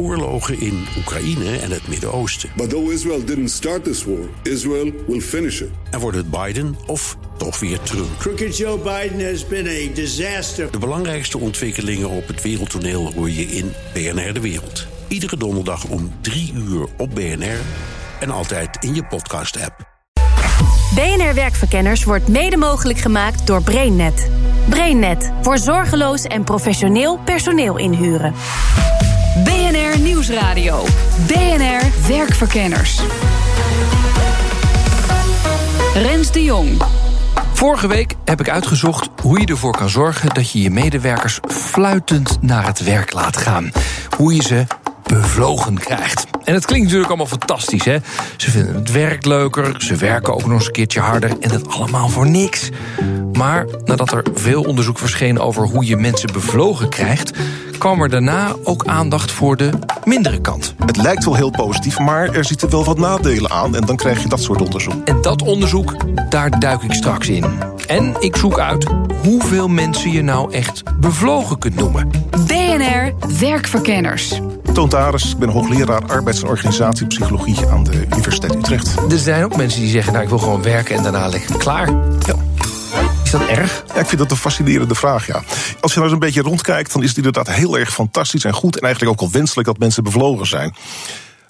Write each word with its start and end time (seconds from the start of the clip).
oorlogen 0.00 0.60
in 0.60 0.86
Oekraïne 0.98 1.58
en 1.58 1.70
het 1.70 1.88
Midden-Oosten. 1.88 2.50
But 2.56 2.70
though 2.70 2.92
Israel 2.92 3.24
didn't 3.24 3.50
start 3.50 3.84
this 3.84 4.04
war, 4.04 4.28
Israel 4.42 4.92
will 5.06 5.20
finish 5.20 5.60
it. 5.60 5.68
En 5.90 6.00
wordt 6.00 6.16
het 6.16 6.30
Biden 6.30 6.76
of 6.86 7.16
toch 7.36 7.60
weer 7.60 7.80
Trump? 7.80 8.18
Crooked 8.18 8.56
Joe 8.56 8.78
Biden 8.78 9.30
has 9.30 9.46
been 9.46 9.66
a 9.66 9.94
disaster. 9.94 10.70
De 10.70 10.78
belangrijkste 10.78 11.38
ontwikkelingen 11.38 12.08
op 12.08 12.26
het 12.26 12.42
wereldtoneel 12.42 13.12
hoor 13.12 13.30
je 13.30 13.42
in 13.42 13.72
BNR 13.92 14.32
De 14.32 14.40
Wereld. 14.40 14.86
Iedere 15.08 15.36
donderdag 15.36 15.84
om 15.84 16.12
3 16.20 16.52
uur 16.54 16.86
op 16.96 17.14
BNR 17.14 17.60
en 18.20 18.30
altijd 18.30 18.84
in 18.84 18.94
je 18.94 19.04
podcast-app. 19.04 19.88
BNR 20.94 21.34
Werkverkenners 21.34 22.04
wordt 22.04 22.28
mede 22.28 22.56
mogelijk 22.56 22.98
gemaakt 22.98 23.46
door 23.46 23.62
BrainNet. 23.62 24.30
BrainNet 24.68 25.32
voor 25.42 25.58
zorgeloos 25.58 26.24
en 26.24 26.44
professioneel 26.44 27.18
personeel 27.18 27.78
inhuren. 27.78 28.34
Nieuwsradio. 30.30 30.84
BNR 31.26 32.08
Werkverkenners. 32.08 33.00
Rens 35.94 36.32
de 36.32 36.44
Jong. 36.44 36.82
Vorige 37.52 37.86
week 37.88 38.14
heb 38.24 38.40
ik 38.40 38.48
uitgezocht 38.48 39.08
hoe 39.22 39.40
je 39.40 39.46
ervoor 39.46 39.76
kan 39.76 39.88
zorgen 39.88 40.34
dat 40.34 40.50
je 40.50 40.62
je 40.62 40.70
medewerkers 40.70 41.40
fluitend 41.48 42.38
naar 42.40 42.66
het 42.66 42.84
werk 42.84 43.12
laat 43.12 43.36
gaan. 43.36 43.70
Hoe 44.16 44.34
je 44.34 44.42
ze 44.42 44.66
bevlogen 45.06 45.78
krijgt. 45.78 46.26
En 46.44 46.54
het 46.54 46.64
klinkt 46.64 46.84
natuurlijk 46.84 47.10
allemaal 47.10 47.38
fantastisch, 47.38 47.84
hè? 47.84 47.98
Ze 48.36 48.50
vinden 48.50 48.74
het 48.74 48.92
werk 48.92 49.24
leuker, 49.24 49.82
ze 49.82 49.96
werken 49.96 50.34
ook 50.34 50.46
nog 50.46 50.52
eens 50.52 50.66
een 50.66 50.72
keertje 50.72 51.00
harder 51.00 51.30
en 51.40 51.48
dat 51.48 51.68
allemaal 51.68 52.08
voor 52.08 52.28
niks. 52.28 52.70
Maar 53.32 53.66
nadat 53.84 54.12
er 54.12 54.24
veel 54.34 54.62
onderzoek 54.62 54.98
verscheen 54.98 55.38
over 55.38 55.62
hoe 55.62 55.86
je 55.86 55.96
mensen 55.96 56.32
bevlogen 56.32 56.88
krijgt, 56.88 57.32
kwam 57.80 58.02
er 58.02 58.08
daarna 58.08 58.54
ook 58.64 58.86
aandacht 58.86 59.30
voor 59.30 59.56
de 59.56 59.70
mindere 60.04 60.40
kant. 60.40 60.74
Het 60.86 60.96
lijkt 60.96 61.24
wel 61.24 61.34
heel 61.34 61.50
positief, 61.50 61.98
maar 61.98 62.28
er 62.28 62.44
zitten 62.44 62.70
wel 62.70 62.84
wat 62.84 62.98
nadelen 62.98 63.50
aan 63.50 63.76
en 63.76 63.86
dan 63.86 63.96
krijg 63.96 64.22
je 64.22 64.28
dat 64.28 64.40
soort 64.40 64.60
onderzoek. 64.60 64.94
En 65.04 65.20
dat 65.20 65.42
onderzoek, 65.42 65.96
daar 66.28 66.60
duik 66.60 66.82
ik 66.82 66.92
straks 66.92 67.28
in. 67.28 67.44
En 67.86 68.14
ik 68.18 68.36
zoek 68.36 68.58
uit 68.58 68.86
hoeveel 69.22 69.68
mensen 69.68 70.10
je 70.10 70.22
nou 70.22 70.52
echt 70.52 70.82
bevlogen 71.00 71.58
kunt 71.58 71.74
noemen. 71.74 72.10
BNR 72.46 73.12
Werkverkenners. 73.38 74.40
Toont 74.72 74.94
Ares, 74.94 75.30
ik 75.30 75.38
ben 75.38 75.48
hoogleraar 75.48 76.02
arbeids- 76.06 76.42
en 76.42 76.48
organisatiepsychologie 76.48 77.66
aan 77.70 77.84
de 77.84 78.06
Universiteit 78.12 78.54
Utrecht. 78.54 78.96
Er 79.10 79.18
zijn 79.18 79.44
ook 79.44 79.56
mensen 79.56 79.80
die 79.80 79.90
zeggen, 79.90 80.12
nou 80.12 80.24
ik 80.24 80.30
wil 80.30 80.38
gewoon 80.38 80.62
werken 80.62 80.96
en 80.96 81.02
daarna 81.02 81.28
lekker 81.28 81.56
klaar. 81.56 81.88
Ja. 82.26 82.49
Is 83.32 83.38
dat 83.38 83.48
erg? 83.48 83.84
Ja, 83.94 84.00
ik 84.00 84.06
vind 84.06 84.20
dat 84.20 84.30
een 84.30 84.36
fascinerende 84.36 84.94
vraag, 84.94 85.26
ja. 85.26 85.42
Als 85.80 85.92
je 85.92 85.98
nou 85.98 86.02
eens 86.02 86.12
een 86.12 86.18
beetje 86.18 86.40
rondkijkt, 86.42 86.92
dan 86.92 87.02
is 87.02 87.08
het 87.08 87.16
inderdaad 87.16 87.48
heel 87.50 87.78
erg 87.78 87.92
fantastisch 87.92 88.44
en 88.44 88.52
goed... 88.52 88.76
en 88.76 88.82
eigenlijk 88.82 89.12
ook 89.12 89.28
al 89.28 89.32
wenselijk 89.32 89.66
dat 89.66 89.78
mensen 89.78 90.04
bevlogen 90.04 90.46
zijn. 90.46 90.74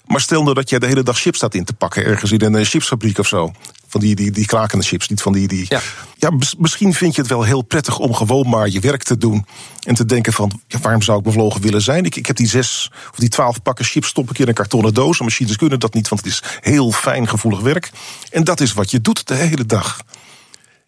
Maar 0.05 0.21
stel 0.21 0.43
nou 0.43 0.53
dat 0.53 0.69
jij 0.69 0.79
de 0.79 0.85
hele 0.85 1.03
dag 1.03 1.19
chips 1.19 1.37
staat 1.37 1.55
in 1.55 1.63
te 1.63 1.73
pakken... 1.73 2.05
ergens 2.05 2.31
in 2.31 2.53
een 2.53 2.65
chipsfabriek 2.65 3.17
of 3.17 3.27
zo. 3.27 3.53
Van 3.87 4.01
die, 4.01 4.15
die, 4.15 4.31
die 4.31 4.45
krakende 4.45 4.85
chips, 4.85 5.07
niet 5.09 5.21
van 5.21 5.33
die... 5.33 5.47
die 5.47 5.65
Ja. 5.69 5.81
ja, 6.17 6.29
mis- 6.29 6.55
misschien 6.57 6.93
vind 6.93 7.15
je 7.15 7.21
het 7.21 7.29
wel 7.29 7.43
heel 7.43 7.61
prettig 7.61 7.97
om 7.97 8.13
gewoon 8.13 8.49
maar 8.49 8.69
je 8.69 8.79
werk 8.79 9.03
te 9.03 9.17
doen... 9.17 9.45
en 9.83 9.95
te 9.95 10.05
denken 10.05 10.33
van, 10.33 10.61
ja, 10.67 10.79
waarom 10.79 11.01
zou 11.01 11.17
ik 11.17 11.23
bevlogen 11.23 11.61
willen 11.61 11.81
zijn? 11.81 12.05
Ik, 12.05 12.15
ik 12.15 12.25
heb 12.25 12.35
die 12.35 12.47
zes 12.47 12.91
of 13.11 13.17
die 13.17 13.29
twaalf 13.29 13.61
pakken 13.61 13.85
chips 13.85 14.07
stop 14.07 14.29
ik 14.29 14.39
in 14.39 14.47
een 14.47 14.53
kartonnen 14.53 14.93
doos. 14.93 15.19
En 15.19 15.25
machines 15.25 15.55
kunnen 15.55 15.79
dat 15.79 15.93
niet, 15.93 16.07
want 16.07 16.23
het 16.23 16.31
is 16.31 16.43
heel 16.59 16.91
fijn, 16.91 17.29
gevoelig 17.29 17.59
werk. 17.59 17.91
En 18.31 18.43
dat 18.43 18.59
is 18.61 18.73
wat 18.73 18.91
je 18.91 19.01
doet 19.01 19.27
de 19.27 19.35
hele 19.35 19.65
dag. 19.65 19.99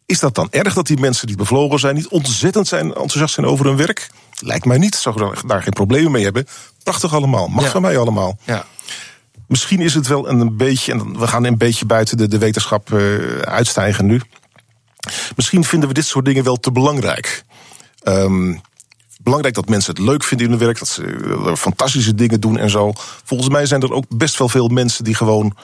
Is 0.05 0.19
dat 0.19 0.35
dan 0.35 0.47
erg 0.51 0.73
dat 0.73 0.87
die 0.87 0.99
mensen 0.99 1.27
die 1.27 1.35
bevlogen 1.35 1.79
zijn... 1.79 1.95
niet 1.95 2.07
ontzettend 2.07 2.67
zijn, 2.67 2.85
enthousiast 2.85 3.33
zijn 3.33 3.45
over 3.45 3.65
hun 3.65 3.77
werk? 3.77 4.09
Lijkt 4.39 4.65
mij 4.65 4.77
niet. 4.77 4.95
Zou 4.95 5.35
daar 5.45 5.61
geen 5.63 5.73
problemen 5.73 6.11
mee 6.11 6.23
hebben. 6.23 6.47
Prachtig 6.83 7.13
allemaal. 7.13 7.47
Mag 7.47 7.63
Ja. 7.63 7.69
van 7.69 7.81
mij 7.81 7.97
allemaal. 7.97 8.37
Ja. 8.43 8.65
Misschien 9.47 9.81
is 9.81 9.93
het 9.93 10.07
wel 10.07 10.29
een, 10.29 10.39
een 10.39 10.57
beetje... 10.57 10.91
en 10.91 11.19
we 11.19 11.27
gaan 11.27 11.43
een 11.43 11.57
beetje 11.57 11.85
buiten 11.85 12.17
de, 12.17 12.27
de 12.27 12.37
wetenschap 12.37 12.93
eh, 12.93 13.39
uitstijgen 13.39 14.05
nu. 14.05 14.21
Misschien 15.35 15.63
vinden 15.63 15.87
we 15.87 15.95
dit 15.95 16.05
soort 16.05 16.25
dingen 16.25 16.43
wel 16.43 16.55
te 16.55 16.71
belangrijk. 16.71 17.43
Ehm, 18.03 18.55
belangrijk 19.21 19.55
dat 19.55 19.69
mensen 19.69 19.93
het 19.95 20.03
leuk 20.03 20.23
vinden 20.23 20.45
in 20.47 20.51
hun 20.53 20.61
werk... 20.61 20.79
dat 20.79 20.87
ze 20.87 21.03
eh, 21.45 21.55
fantastische 21.55 22.15
dingen 22.15 22.39
doen 22.41 22.57
en 22.57 22.69
zo. 22.69 22.93
Volgens 23.23 23.49
mij 23.49 23.65
zijn 23.65 23.81
er 23.81 23.93
ook 23.93 24.05
best 24.09 24.37
wel 24.37 24.49
veel 24.49 24.67
mensen... 24.67 25.03
die 25.03 25.15
gewoon 25.15 25.57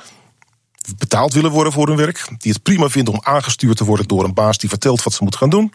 betaald 0.97 1.33
willen 1.33 1.51
worden 1.51 1.73
voor 1.73 1.87
hun 1.87 1.97
werk. 1.97 2.27
Die 2.37 2.51
het 2.51 2.63
prima 2.63 2.89
vinden 2.89 3.13
om 3.13 3.19
aangestuurd 3.23 3.77
te 3.77 3.83
worden 3.85 4.07
door 4.07 4.23
een 4.23 4.33
baas 4.33 4.57
die 4.57 4.69
vertelt 4.69 5.03
wat 5.03 5.13
ze 5.13 5.19
moeten 5.21 5.39
gaan 5.39 5.49
doen. 5.49 5.73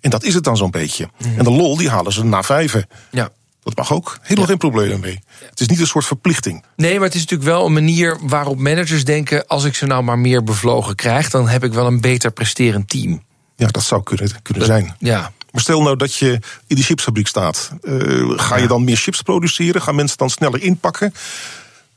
En 0.00 0.10
dat 0.10 0.24
is 0.24 0.34
het 0.34 0.44
dan 0.44 0.56
zo'n 0.56 0.70
beetje. 0.70 1.10
En 1.36 1.44
de 1.44 1.50
lol 1.50 1.76
die 1.76 1.88
halen 1.88 2.12
ze 2.12 2.24
na 2.24 2.42
vijven. 2.42 2.86
ja. 3.10 3.30
Dat 3.62 3.76
mag 3.76 3.92
ook. 3.92 4.18
Helemaal 4.22 4.46
geen 4.46 4.56
probleem 4.56 5.00
mee. 5.00 5.20
Het 5.50 5.60
is 5.60 5.66
niet 5.66 5.80
een 5.80 5.86
soort 5.86 6.04
verplichting. 6.04 6.64
Nee, 6.76 6.94
maar 6.94 7.04
het 7.06 7.14
is 7.14 7.20
natuurlijk 7.20 7.50
wel 7.50 7.66
een 7.66 7.72
manier 7.72 8.18
waarop 8.22 8.58
managers 8.58 9.04
denken... 9.04 9.46
als 9.46 9.64
ik 9.64 9.74
ze 9.74 9.86
nou 9.86 10.02
maar 10.02 10.18
meer 10.18 10.44
bevlogen 10.44 10.94
krijg... 10.94 11.30
dan 11.30 11.48
heb 11.48 11.64
ik 11.64 11.72
wel 11.72 11.86
een 11.86 12.00
beter 12.00 12.30
presterend 12.30 12.88
team. 12.88 13.22
Ja, 13.56 13.66
dat 13.66 13.82
zou 13.82 14.02
kunnen, 14.02 14.42
kunnen 14.42 14.64
zijn. 14.64 14.94
Ja. 14.98 15.32
Maar 15.50 15.62
stel 15.62 15.82
nou 15.82 15.96
dat 15.96 16.14
je 16.14 16.32
in 16.66 16.76
die 16.76 16.84
chipsfabriek 16.84 17.26
staat. 17.26 17.70
Eh, 17.82 17.92
ga 18.36 18.56
je 18.56 18.66
dan 18.66 18.84
meer 18.84 18.96
chips 18.96 19.22
produceren? 19.22 19.82
Gaan 19.82 19.94
mensen 19.94 20.18
dan 20.18 20.30
sneller 20.30 20.62
inpakken? 20.62 21.14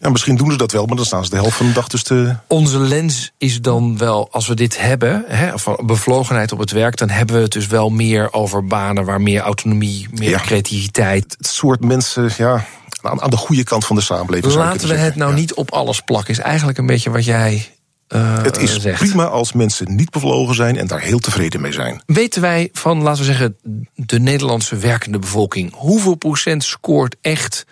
Ja, 0.03 0.09
misschien 0.09 0.35
doen 0.35 0.51
ze 0.51 0.57
dat 0.57 0.71
wel, 0.71 0.85
maar 0.85 0.95
dan 0.95 1.05
staan 1.05 1.23
ze 1.23 1.29
de 1.29 1.35
helft 1.35 1.55
van 1.57 1.65
de 1.65 1.71
dag 1.73 1.87
dus 1.87 2.03
te... 2.03 2.35
Onze 2.47 2.79
lens 2.79 3.31
is 3.37 3.61
dan 3.61 3.97
wel, 3.97 4.27
als 4.31 4.47
we 4.47 4.53
dit 4.55 4.79
hebben, 4.79 5.23
hè, 5.27 5.59
van 5.59 5.79
bevlogenheid 5.85 6.51
op 6.51 6.59
het 6.59 6.71
werk... 6.71 6.97
dan 6.97 7.09
hebben 7.09 7.35
we 7.35 7.41
het 7.41 7.51
dus 7.51 7.67
wel 7.67 7.89
meer 7.89 8.33
over 8.33 8.65
banen 8.65 9.05
waar 9.05 9.21
meer 9.21 9.41
autonomie, 9.41 10.07
meer 10.11 10.29
Ja. 10.29 10.39
creativiteit... 10.39 11.35
Het 11.37 11.47
soort 11.47 11.83
mensen, 11.83 12.29
ja, 12.37 12.65
aan, 13.01 13.29
de 13.29 13.37
goede 13.37 13.63
kant 13.63 13.85
van 13.85 13.95
de 13.95 14.01
samenleving. 14.01 14.53
Laten 14.53 14.87
we 14.87 14.93
het 14.95 15.15
nou 15.15 15.33
niet 15.33 15.53
op 15.53 15.71
alles 15.71 16.01
plakken, 16.01 16.33
is 16.33 16.39
eigenlijk 16.39 16.77
een 16.77 16.85
beetje 16.85 17.09
wat 17.09 17.25
jij 17.25 17.69
eh, 18.07 18.43
Het 18.43 18.57
is 18.57 18.79
zegt. 18.79 18.99
prima 18.99 19.25
als 19.25 19.53
mensen 19.53 19.95
niet 19.95 20.09
bevlogen 20.09 20.55
zijn 20.55 20.77
en 20.77 20.87
daar 20.87 21.01
heel 21.01 21.19
tevreden 21.19 21.61
mee 21.61 21.71
zijn. 21.73 22.01
Weten 22.05 22.41
wij 22.41 22.69
van, 22.73 23.01
laten 23.01 23.19
we 23.19 23.25
zeggen, 23.25 23.57
de 23.95 24.19
Nederlandse 24.19 24.75
werkende 24.75 25.19
bevolking... 25.19 25.73
hoeveel 25.75 26.15
procent 26.15 26.63
scoort 26.63 27.15
echt 27.21 27.65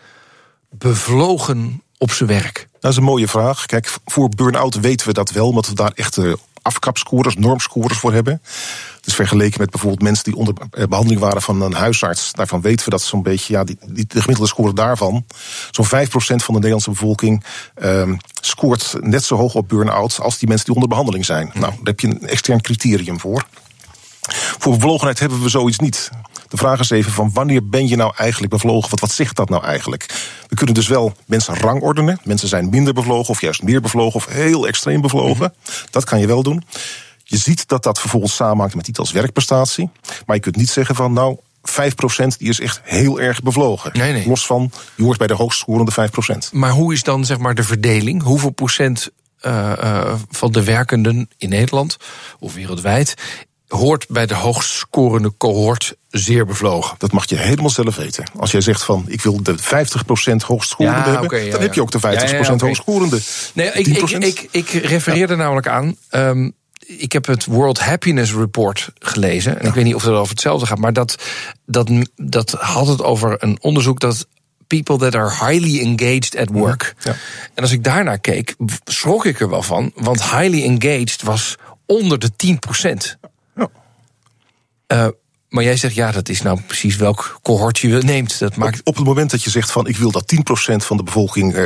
bevlogen 0.70 1.82
op 2.02 2.12
zijn 2.12 2.30
werk? 2.30 2.68
Dat 2.80 2.92
is 2.92 2.98
een 2.98 3.04
mooie 3.04 3.28
vraag. 3.28 3.66
Kijk, 3.66 3.94
voor 4.06 4.30
burn-out 4.30 4.80
weten 4.80 5.08
we 5.08 5.14
dat 5.14 5.32
wel, 5.32 5.48
omdat 5.48 5.68
we 5.68 5.76
daar 5.76 5.92
echte 5.96 6.38
afkapscorers, 6.62 7.36
normscorers 7.36 7.98
voor 7.98 8.14
hebben. 8.14 8.42
Dus 9.02 9.16
vergeleken 9.16 9.62
met 9.62 9.70
bijvoorbeeld 9.70 10.02
mensen 10.02 10.24
die 10.24 10.36
onder 10.36 10.54
eh, 10.72 10.86
behandeling 10.86 11.22
waren 11.22 11.42
van 11.42 11.62
een 11.62 11.74
huisarts, 11.74 12.32
daarvan 12.32 12.62
weten 12.62 12.86
we 12.86 12.92
dat 12.92 13.02
zo'n 13.02 13.24
beetje, 13.24 13.54
ja, 13.54 13.64
die, 13.64 13.78
de 14.08 14.22
gemiddelde 14.22 14.48
score 14.48 14.74
daarvan, 14.74 15.26
zo'n 15.72 15.86
5% 15.86 15.88
van 15.88 16.54
de 16.54 16.54
Nederlandse 16.54 16.90
bevolking 16.90 17.44
ehm, 17.76 18.16
scoort 18.42 18.96
net 19.00 19.24
zo 19.24 19.36
hoog 19.36 19.56
op 19.56 19.70
burn-out 19.70 20.20
als 20.20 20.38
die 20.38 20.48
mensen 20.48 20.66
die 20.66 20.76
onder 20.76 20.90
behandeling 20.90 21.26
zijn. 21.26 21.52
Nou, 21.54 21.72
daar 21.72 21.80
heb 21.84 22.00
je 22.00 22.08
een 22.08 22.28
extern 22.28 22.62
criterium 22.62 23.20
voor. 23.20 23.46
Voor 24.58 24.74
bevlogenheid 24.74 25.20
hebben 25.20 25.42
we 25.42 25.50
zoiets 25.50 25.80
niet. 25.80 26.10
De 26.52 26.58
vraag 26.58 26.80
is 26.80 26.90
even 26.90 27.12
van 27.12 27.32
wanneer 27.34 27.68
ben 27.68 27.88
je 27.88 27.96
nou 27.96 28.14
eigenlijk 28.16 28.52
bevlogen? 28.52 28.90
Wat, 28.90 29.00
wat 29.00 29.12
zegt 29.12 29.36
dat 29.36 29.50
nou 29.50 29.64
eigenlijk? 29.64 30.06
We 30.48 30.56
kunnen 30.56 30.76
dus 30.76 30.88
wel 30.88 31.14
mensen 31.26 31.56
rangordenen. 31.56 32.20
Mensen 32.24 32.48
zijn 32.48 32.70
minder 32.70 32.94
bevlogen 32.94 33.30
of 33.30 33.42
juist 33.42 33.64
meer 33.64 33.82
bevlogen 33.82 34.16
of 34.16 34.26
heel 34.26 34.68
extreem 34.68 35.02
bevlogen. 35.02 35.54
Dat 35.90 36.04
kan 36.04 36.20
je 36.20 36.28
wel 36.28 36.44
doen. 36.44 36.64
Je 37.24 37.38
ziet 37.38 37.68
dat 37.68 37.84
dat 37.84 38.00
vervolgens 38.00 38.36
samenhangt 38.36 38.76
met 38.76 38.88
iets 38.88 39.00
als 39.00 39.12
werkprestatie. 39.12 39.90
Maar 40.26 40.36
je 40.36 40.42
kunt 40.42 40.56
niet 40.56 40.70
zeggen 40.70 40.96
van 40.96 41.14
nou 41.14 41.38
5% 41.70 42.38
die 42.38 42.50
is 42.50 42.60
echt 42.60 42.82
heel 42.84 43.20
erg 43.22 43.42
bevlogen. 43.42 43.92
Nee, 43.94 44.12
nee. 44.12 44.28
Los 44.28 44.46
van, 44.46 44.72
je 44.96 45.04
hoort 45.04 45.18
bij 45.18 45.28
de 45.28 45.34
hoogst 45.34 45.60
scorende 45.60 46.10
5%. 46.46 46.52
Maar 46.52 46.72
hoe 46.72 46.94
is 46.94 47.04
dan 47.04 47.26
zeg 47.26 47.38
maar 47.38 47.56
de 47.56 47.64
verdeling? 47.64 48.24
Hoeveel 48.24 48.50
procent 48.50 49.10
eh, 49.40 49.72
eh, 49.72 50.14
van 50.30 50.52
de 50.52 50.64
werkenden 50.64 51.30
in 51.38 51.50
Nederland 51.50 51.98
of 52.40 52.54
wereldwijd 52.54 53.14
hoort 53.72 54.06
bij 54.10 54.26
de 54.26 54.34
hoogst 54.36 54.70
scorende 54.72 55.34
cohort 55.38 55.96
zeer 56.10 56.46
bevlogen? 56.46 56.96
Dat 56.98 57.12
mag 57.12 57.30
je 57.30 57.36
helemaal 57.36 57.70
zelf 57.70 57.96
weten. 57.96 58.24
Als 58.40 58.52
jij 58.52 58.62
zegt 58.62 58.84
van 58.84 59.04
ik 59.08 59.22
wil 59.22 59.44
de 59.44 59.56
50% 59.60 59.62
hoogst-scorende 60.46 61.10
Ja, 61.10 61.20
hebben, 61.20 61.46
ja, 61.46 61.52
dan 61.52 61.62
heb 61.62 61.74
je 61.74 61.82
ook 61.82 61.92
de 61.92 62.00
50% 62.00 62.02
Ja. 62.02 63.20
Nee, 63.54 63.72
ik, 63.72 63.88
ik, 63.88 64.12
10%? 64.14 64.18
ik, 64.18 64.48
ik 64.52 64.70
refereerde 64.70 65.36
namelijk 65.36 65.68
aan. 65.68 65.96
ehm, 66.10 66.50
ik 66.86 67.12
heb 67.12 67.26
het 67.26 67.46
World 67.46 67.80
Happiness 67.80 68.34
Report 68.34 68.90
gelezen. 69.00 69.60
En 69.60 69.68
ik 69.68 69.74
weet 69.74 69.84
niet 69.84 69.96
of 69.96 70.04
het 70.04 70.14
over 70.14 70.30
hetzelfde 70.30 70.66
gaat. 70.66 70.78
Maar 70.78 70.94
dat, 70.94 71.16
dat, 71.66 71.90
dat 72.16 72.52
had 72.52 72.88
het 72.88 73.04
over 73.04 73.36
een 73.44 73.58
onderzoek 73.62 74.00
dat. 74.00 74.28
People 74.68 74.98
that 74.98 75.16
are 75.16 75.30
highly 75.30 75.80
engaged 75.80 76.36
at 76.38 76.50
work. 76.50 76.96
Ja. 77.04 77.16
En 77.54 77.64
als 77.64 77.72
ik 77.72 77.84
daarnaar 77.84 78.20
keek, 78.20 78.56
schrok 78.84 79.26
ik 79.26 79.40
er 79.40 79.50
wel 79.50 79.64
van. 79.64 79.92
Want 79.96 80.24
highly 80.24 80.64
engaged 80.64 81.22
was 81.22 81.56
onder 81.86 82.20
de 82.20 82.36
10 82.36 82.60
Eh, 84.92 85.08
maar 85.50 85.64
jij 85.64 85.78
zegt, 85.78 85.96
ja, 85.96 86.12
dat 86.12 86.30
is 86.30 86.42
nou 86.42 86.62
precies 86.68 86.96
welk 86.96 87.40
cohort 87.42 87.80
je 87.80 87.88
neemt. 87.88 88.40
Dat 88.40 88.56
maakt 88.56 88.80
Op, 88.80 88.88
op 88.88 88.96
het 88.96 89.06
moment 89.06 89.32
dat 89.32 89.44
je 89.44 89.50
zegt 89.50 89.72
van 89.72 89.88
ik 89.88 89.98
wil 89.98 90.12
dat 90.12 90.34
10% 90.36 90.76
van 90.76 90.98
de 90.98 91.04
bevolking 91.04 91.54
eh, 91.54 91.64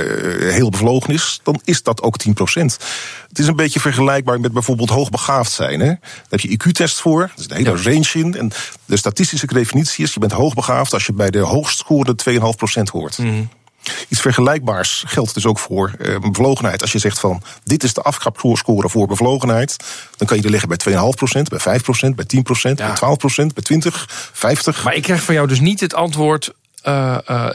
heel 0.51 0.69
bevlogen 0.69 1.13
is, 1.13 1.39
dan 1.43 1.61
is 1.63 1.83
dat 1.83 2.01
ook 2.01 2.15
10%. 2.27 2.31
Het 3.27 3.39
is 3.39 3.47
een 3.47 3.55
beetje 3.55 3.79
vergelijkbaar 3.79 4.39
met 4.39 4.53
bijvoorbeeld 4.53 4.89
hoogbegaafd 4.89 5.51
zijn. 5.51 5.79
Hè? 5.79 5.85
Daar 5.85 5.99
heb 6.29 6.39
je 6.39 6.57
IQ-test 6.57 6.99
voor, 6.99 7.21
er 7.21 7.31
zit 7.35 7.51
een 7.51 7.57
hele 7.57 7.81
range 7.81 8.09
in. 8.13 8.35
En 8.35 8.51
de 8.85 8.97
statistische 8.97 9.47
definitie 9.47 10.03
is: 10.03 10.13
je 10.13 10.19
bent 10.19 10.31
hoogbegaafd 10.31 10.93
als 10.93 11.05
je 11.05 11.13
bij 11.13 11.29
de 11.31 11.39
hoogst 11.39 11.77
scorende 11.77 12.23
2,5% 12.77 12.91
hoort. 12.91 13.17
Mhm. 13.17 13.43
Iets 14.07 14.21
vergelijkbaars 14.21 15.03
geldt 15.07 15.33
dus 15.33 15.45
ook 15.45 15.59
voor 15.59 15.91
uh, 15.97 16.19
bevlogenheid. 16.19 16.81
Als 16.81 16.91
je 16.91 16.99
zegt 16.99 17.19
van 17.19 17.41
dit 17.63 17.83
is 17.83 17.93
de 17.93 18.01
afkrapscore 18.01 18.89
voor 18.89 19.07
bevlogenheid, 19.07 19.75
dan 20.17 20.27
kan 20.27 20.37
je 20.37 20.43
er 20.43 20.49
liggen 20.49 20.69
bij 20.69 20.77
2,5%, 20.77 21.41
bij 21.41 21.79
5%, 22.11 22.15
bij 22.15 22.25
10%, 22.35 22.73
bij 22.75 22.95
12%, 22.95 23.53
bij 23.53 23.79
20%, 23.81 24.79
50%. 24.79 24.83
Maar 24.83 24.95
ik 24.95 25.03
krijg 25.03 25.23
van 25.23 25.33
jou 25.33 25.47
dus 25.47 25.59
niet 25.59 25.79
het 25.79 25.93
antwoord. 25.93 26.53
Uh, 26.87 27.17
uh, 27.29 27.49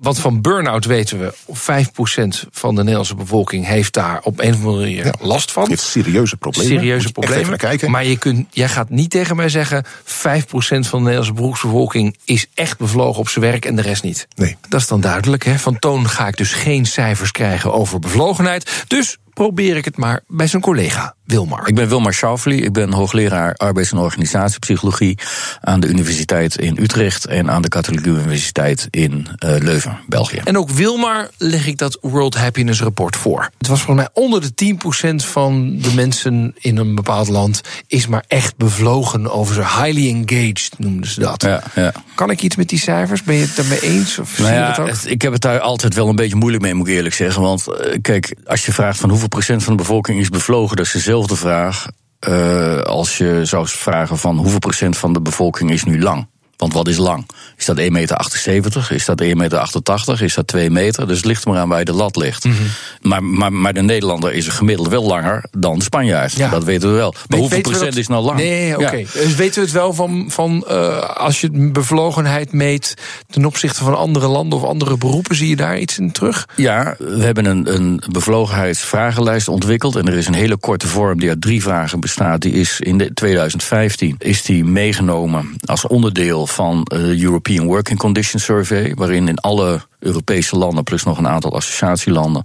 want 0.00 0.18
van 0.18 0.40
burn-out 0.40 0.84
weten 0.84 1.18
we, 1.20 1.34
5% 1.34 2.48
van 2.50 2.74
de 2.74 2.80
Nederlandse 2.80 3.14
bevolking 3.14 3.66
heeft 3.66 3.92
daar 3.92 4.20
op 4.22 4.40
een 4.40 4.54
of 4.54 4.64
andere 4.64 4.76
manier 4.76 5.14
last 5.20 5.52
van. 5.52 5.68
Heeft 5.68 5.82
serieuze 5.82 6.36
problemen. 6.36 6.70
Serieuze 6.70 7.12
problemen. 7.12 7.58
Kijken. 7.58 7.90
Maar 7.90 8.04
je 8.04 8.18
kunt, 8.18 8.46
jij 8.50 8.68
gaat 8.68 8.90
niet 8.90 9.10
tegen 9.10 9.36
mij 9.36 9.48
zeggen: 9.48 9.84
5% 9.84 9.88
van 10.08 10.78
de 10.80 10.98
Nederlandse 10.98 11.32
beroepsbevolking 11.32 12.16
is 12.24 12.46
echt 12.54 12.78
bevlogen 12.78 13.20
op 13.20 13.28
zijn 13.28 13.44
werk 13.44 13.64
en 13.64 13.76
de 13.76 13.82
rest 13.82 14.02
niet. 14.02 14.28
Nee. 14.34 14.56
Dat 14.68 14.80
is 14.80 14.86
dan 14.86 15.00
duidelijk. 15.00 15.44
Hè? 15.44 15.58
Van 15.58 15.78
Toon 15.78 16.08
ga 16.08 16.28
ik 16.28 16.36
dus 16.36 16.52
geen 16.52 16.86
cijfers 16.86 17.30
krijgen 17.30 17.72
over 17.72 17.98
bevlogenheid. 17.98 18.84
Dus 18.86 19.18
probeer 19.40 19.76
ik 19.76 19.84
het 19.84 19.96
maar 19.96 20.20
bij 20.26 20.46
zijn 20.46 20.62
collega 20.62 21.14
Wilmar. 21.30 21.68
Ik 21.68 21.74
ben 21.74 21.88
Wilmar 21.88 22.14
Schaufli, 22.14 22.62
ik 22.62 22.72
ben 22.72 22.92
hoogleraar 22.92 23.54
arbeids- 23.54 23.92
en 23.92 23.98
organisatiepsychologie 23.98 25.18
aan 25.60 25.80
de 25.80 25.86
Universiteit 25.86 26.56
in 26.56 26.78
Utrecht 26.80 27.26
en 27.26 27.50
aan 27.50 27.62
de 27.62 27.68
Katholieke 27.68 28.08
Universiteit 28.08 28.88
in 28.90 29.12
uh, 29.44 29.56
Leuven, 29.58 29.98
België. 30.08 30.40
En 30.44 30.58
ook 30.58 30.70
Wilmar 30.70 31.30
leg 31.38 31.66
ik 31.66 31.78
dat 31.78 31.98
World 32.00 32.34
Happiness 32.34 32.82
Report 32.82 33.16
voor. 33.16 33.50
Het 33.58 33.66
was 33.66 33.82
volgens 33.82 34.06
mij 34.06 34.24
onder 34.24 34.40
de 34.54 34.76
10% 35.12 35.14
van 35.16 35.78
de 35.78 35.94
mensen 35.94 36.54
in 36.58 36.76
een 36.76 36.94
bepaald 36.94 37.28
land 37.28 37.60
is 37.86 38.06
maar 38.06 38.24
echt 38.28 38.56
bevlogen 38.56 39.32
over 39.32 39.54
ze. 39.54 39.60
Highly 39.60 40.08
engaged 40.08 40.78
noemden 40.78 41.10
ze 41.10 41.20
dat. 41.20 41.42
Ja, 41.42 41.62
ja. 41.74 41.92
Kan 42.14 42.30
ik 42.30 42.42
iets 42.42 42.56
met 42.56 42.68
die 42.68 42.78
cijfers? 42.78 43.22
Ben 43.22 43.34
je 43.34 43.42
het 43.42 43.56
daarmee 43.56 43.80
eens? 43.80 44.18
Of 44.18 44.38
nou 44.38 44.52
ja, 44.52 44.74
zie 44.74 44.82
je 44.82 44.88
dat 44.90 45.04
ook? 45.04 45.10
ik 45.10 45.22
heb 45.22 45.32
het 45.32 45.42
daar 45.42 45.60
altijd 45.60 45.94
wel 45.94 46.08
een 46.08 46.16
beetje 46.16 46.36
moeilijk 46.36 46.62
mee, 46.62 46.74
moet 46.74 46.88
ik 46.88 46.94
eerlijk 46.94 47.14
zeggen. 47.14 47.42
Want 47.42 47.66
uh, 47.68 47.96
kijk, 48.02 48.34
als 48.44 48.66
je 48.66 48.72
vraagt 48.72 48.98
van 48.98 49.10
hoeveel 49.10 49.28
van 49.62 49.76
de 49.76 49.82
bevolking 49.82 50.18
is 50.20 50.28
bevlogen, 50.28 50.76
dat 50.76 50.86
is 50.86 50.92
dezelfde 50.92 51.36
vraag. 51.36 51.86
Uh, 52.28 52.80
als 52.80 53.18
je 53.18 53.40
zou 53.44 53.66
vragen 53.68 54.18
van 54.18 54.36
hoeveel 54.36 54.58
procent 54.58 54.96
van 54.96 55.12
de 55.12 55.20
bevolking 55.20 55.70
is 55.70 55.84
nu 55.84 56.00
lang. 56.00 56.26
Want 56.60 56.72
wat 56.72 56.88
is 56.88 56.96
lang? 56.96 57.26
Is 57.56 57.64
dat 57.64 57.80
1,78 57.80 57.84
meter? 57.90 58.88
Is 58.90 59.04
dat 59.04 59.22
1,88 59.22 59.30
meter? 59.34 60.22
Is 60.22 60.34
dat 60.34 60.46
2 60.46 60.70
meter? 60.70 61.06
Dus 61.06 61.16
het 61.16 61.26
ligt 61.26 61.46
maar 61.46 61.58
aan 61.58 61.68
waar 61.68 61.78
je 61.78 61.84
de 61.84 61.92
lat 61.92 62.16
ligt. 62.16 62.44
Mm 62.44 62.52
-hmm. 62.52 62.66
maar, 63.00 63.24
maar, 63.24 63.52
maar 63.52 63.74
de 63.74 63.82
Nederlander 63.82 64.32
is 64.32 64.48
gemiddeld 64.48 64.88
wel 64.88 65.02
langer 65.02 65.44
dan 65.50 65.78
de 65.78 65.84
Spanjaard. 65.84 66.32
Ja. 66.32 66.50
Dat 66.50 66.64
weten 66.64 66.88
we 66.88 66.94
wel. 66.94 67.10
Maar 67.10 67.22
Weet, 67.26 67.40
hoeveel 67.40 67.60
procent 67.60 67.96
is 67.96 68.06
nou 68.06 68.24
lang? 68.24 68.38
Nee, 68.38 68.72
oké. 68.72 68.82
Okay. 68.82 69.00
Ja. 69.00 69.06
Dus 69.12 69.34
weten 69.34 69.54
we 69.54 69.60
het 69.60 69.72
wel 69.72 69.92
van, 69.92 70.24
van 70.28 70.64
uh, 70.70 70.98
als 71.16 71.40
je 71.40 71.50
bevlogenheid 71.52 72.52
meet 72.52 72.94
ten 73.30 73.44
opzichte 73.44 73.84
van 73.84 73.96
andere 73.96 74.28
landen 74.28 74.58
of 74.58 74.64
andere 74.64 74.96
beroepen, 74.96 75.36
zie 75.36 75.48
je 75.48 75.56
daar 75.56 75.78
iets 75.78 75.98
in 75.98 76.12
terug? 76.12 76.48
Ja, 76.56 76.94
we 76.98 77.22
hebben 77.22 77.44
een, 77.44 77.74
een 77.74 78.02
bevlogenheidsvragenlijst 78.10 79.48
ontwikkeld. 79.48 79.96
En 79.96 80.06
er 80.06 80.16
is 80.16 80.26
een 80.26 80.34
hele 80.34 80.56
korte 80.56 80.88
vorm 80.88 81.18
die 81.18 81.28
uit 81.28 81.40
drie 81.40 81.62
vragen 81.62 82.00
bestaat. 82.00 82.40
Die 82.40 82.52
is 82.52 82.80
in 82.80 82.98
de 82.98 83.14
2015 83.14 84.14
is 84.18 84.42
die 84.42 84.64
meegenomen 84.64 85.56
als 85.64 85.86
onderdeel 85.86 86.46
van 86.50 86.80
de 86.84 87.22
European 87.22 87.66
Working 87.66 87.98
Conditions 87.98 88.44
Survey, 88.44 88.92
waarin 88.94 89.28
in 89.28 89.38
alle 89.38 89.80
Europese 89.98 90.56
landen, 90.56 90.84
plus 90.84 91.04
nog 91.04 91.18
een 91.18 91.28
aantal 91.28 91.54
associatielanden, 91.54 92.44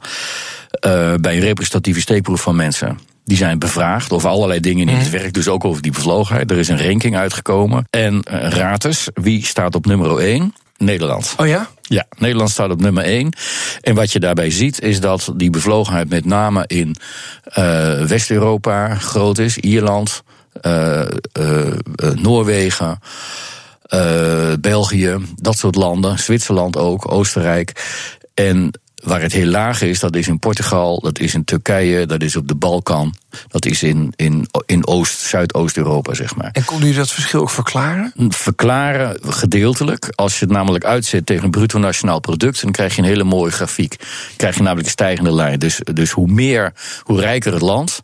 uh, 0.85 1.13
bij 1.21 1.35
een 1.35 1.39
representatieve 1.39 1.99
steekproef 1.99 2.41
van 2.41 2.55
mensen. 2.55 2.99
Die 3.23 3.37
zijn 3.37 3.59
bevraagd 3.59 4.11
over 4.11 4.29
allerlei 4.29 4.59
dingen 4.59 4.89
in 4.89 4.95
het 4.95 5.09
werk, 5.09 5.33
dus 5.33 5.47
ook 5.47 5.65
over 5.65 5.81
die 5.81 5.91
bevlogenheid. 5.91 6.51
Er 6.51 6.57
is 6.57 6.67
een 6.67 6.87
ranking 6.87 7.17
uitgekomen. 7.17 7.87
En 7.89 8.23
uh, 8.31 8.79
wie 9.13 9.45
staat 9.45 9.75
op 9.75 9.85
nummer 9.85 10.17
1? 10.17 10.53
Nederland. 10.77 11.33
Oh 11.37 11.47
ja? 11.47 11.69
Ja, 11.81 12.05
Nederland 12.17 12.49
staat 12.49 12.71
op 12.71 12.81
nummer 12.81 13.03
1. 13.03 13.33
En 13.81 13.95
wat 13.95 14.11
je 14.11 14.19
daarbij 14.19 14.51
ziet 14.51 14.81
is 14.81 14.99
dat 14.99 15.33
die 15.35 15.49
bevlogenheid 15.49 16.09
met 16.09 16.25
name 16.25 16.63
in 16.67 16.95
uh, 17.57 18.01
West-Europa 18.01 18.95
groot 18.95 19.37
is. 19.37 19.57
Ierland, 19.57 20.23
uh, 20.61 21.01
uh, 21.39 21.71
Noorwegen, 22.15 22.99
België, 24.59 25.17
dat 25.35 25.57
soort 25.57 25.75
landen. 25.75 26.19
Zwitserland 26.19 26.77
ook, 26.77 27.11
Oostenrijk. 27.11 27.83
En 28.33 28.71
waar 29.05 29.21
het 29.21 29.33
heel 29.33 29.47
laag 29.47 29.81
is, 29.81 29.99
dat 29.99 30.15
is 30.15 30.27
in 30.27 30.39
Portugal, 30.39 30.99
dat 30.99 31.19
is 31.19 31.33
in 31.33 31.43
Turkije, 31.43 32.05
dat 32.05 32.21
is 32.21 32.35
op 32.35 32.47
de 32.47 32.55
Balkan. 32.55 33.15
Dat 33.47 33.65
is 33.65 33.83
in, 33.83 34.13
in, 34.15 34.47
in 34.65 34.87
Oost, 34.87 35.19
Zuidoost-Europa, 35.19 36.13
zeg 36.13 36.35
maar. 36.35 36.49
En 36.51 36.65
kon 36.65 36.83
u 36.83 36.93
dat 36.93 37.11
verschil 37.11 37.41
ook 37.41 37.49
verklaren? 37.49 38.13
Verklaren 38.29 39.17
gedeeltelijk. 39.21 40.11
Als 40.15 40.39
je 40.39 40.45
het 40.45 40.53
namelijk 40.53 40.85
uitzet 40.85 41.25
tegen 41.25 41.43
een 41.43 41.51
bruto 41.51 41.79
nationaal 41.79 42.19
product, 42.19 42.61
dan 42.61 42.71
krijg 42.71 42.95
je 42.95 43.01
een 43.01 43.07
hele 43.07 43.23
mooie 43.23 43.51
grafiek. 43.51 43.97
Dan 43.99 44.37
krijg 44.37 44.55
je 44.55 44.61
namelijk 44.61 44.87
een 44.87 44.93
stijgende 44.93 45.33
lijn. 45.33 45.59
Dus, 45.59 45.79
dus 45.93 46.11
hoe 46.11 46.27
meer, 46.27 46.73
hoe 47.01 47.19
rijker 47.19 47.53
het 47.53 47.61
land, 47.61 48.03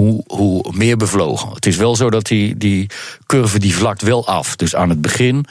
hoe, 0.00 0.24
hoe 0.26 0.72
meer 0.72 0.96
bevlogen. 0.96 1.50
Het 1.52 1.66
is 1.66 1.76
wel 1.76 1.96
zo 1.96 2.10
dat 2.10 2.26
die, 2.26 2.56
die 2.56 2.86
curve 3.26 3.58
die 3.58 3.74
vlakt 3.74 4.02
wel 4.02 4.26
af. 4.26 4.56
Dus 4.56 4.74
aan 4.74 4.88
het 4.88 5.00
begin, 5.00 5.44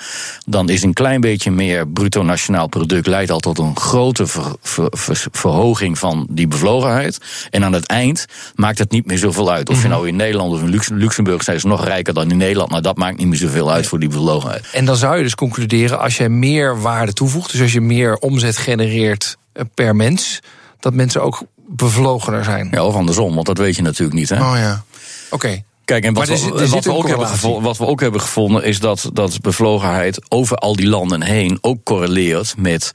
dan 0.46 0.70
is 0.70 0.84
een 0.84 0.94
klein 0.94 1.22
beetje 1.22 1.52
meer 1.52 1.88
bruto 1.88 2.24
nationaal 2.24 2.68
product... 2.68 3.08
leidt 3.08 3.32
al 3.32 3.40
tot 3.40 3.60
een 3.60 3.78
grote 3.78 4.28
ver, 4.28 4.56
ver, 4.62 4.88
ver, 4.92 5.26
verhoging 5.32 6.00
van 6.00 6.28
die 6.32 6.48
bevlogenheid. 6.48 7.20
En 7.50 7.64
aan 7.64 7.74
het 7.74 7.86
eind 7.86 8.26
maakt 8.56 8.78
het 8.78 8.92
niet 8.92 9.06
meer 9.06 9.18
zoveel 9.18 9.52
uit. 9.52 9.70
Of 9.70 9.82
je 9.82 9.88
nou 9.88 10.08
in 10.08 10.16
Nederland 10.16 10.54
of 10.54 10.62
in 10.62 10.70
Lux, 10.70 10.90
Luxemburg 10.90 11.44
zijn 11.44 11.60
ze 11.60 11.68
nog 11.68 11.86
rijker 11.86 12.14
dan 12.14 12.32
in 12.32 12.38
Nederland... 12.38 12.70
nou 12.70 12.82
dat 12.82 12.98
maakt 12.98 13.18
niet 13.18 13.28
meer 13.28 13.40
zoveel 13.40 13.72
uit 13.72 13.88
voor 13.88 14.00
die 14.00 14.10
bevlogenheid. 14.10 14.68
En 14.74 14.86
dan 14.86 14.96
zou 14.96 15.18
je 15.18 15.24
dus 15.24 15.36
concluderen, 15.36 16.00
als 16.00 16.18
jij 16.18 16.30
meer 16.30 16.82
waarde 16.82 17.14
toevoegt... 17.14 17.52
dus 17.52 17.62
als 17.62 17.74
je 17.74 17.82
meer 17.82 18.16
omzet 18.16 18.58
genereert 18.58 19.38
per 19.74 19.96
mens... 19.96 20.40
dat 20.80 20.94
mensen 20.94 21.24
ook 21.24 21.44
bevlogener 21.70 22.44
zijn. 22.44 22.68
Ja, 22.72 22.86
of 22.86 22.96
andersom, 22.96 23.36
want 23.36 23.46
dat 23.46 23.58
weet 23.58 23.76
je 23.76 23.82
natuurlijk 23.82 24.20
niet. 24.20 24.30
Hè? 24.30 24.36
Oh 24.36 24.58
ja. 24.58 24.84
Oké. 25.30 25.36
Okay. 25.36 25.64
Kijk, 25.90 26.04
en 26.04 26.14
wat, 26.14 26.28
er 26.28 26.34
er 26.34 26.54
we, 26.54 26.60
zit 26.60 26.70
wat, 26.70 26.84
we 26.84 26.94
ook 26.94 27.08
hebben 27.08 27.28
gevonden, 27.28 27.64
wat 27.64 27.78
we 27.78 27.86
ook 27.86 28.00
hebben 28.00 28.22
gevonden 28.22 28.64
is 28.64 28.80
dat, 28.80 29.10
dat 29.14 29.42
bevlogenheid 29.42 30.22
over 30.28 30.58
al 30.58 30.76
die 30.76 30.88
landen 30.88 31.22
heen 31.22 31.58
ook 31.62 31.84
correleert 31.84 32.54
met 32.58 32.92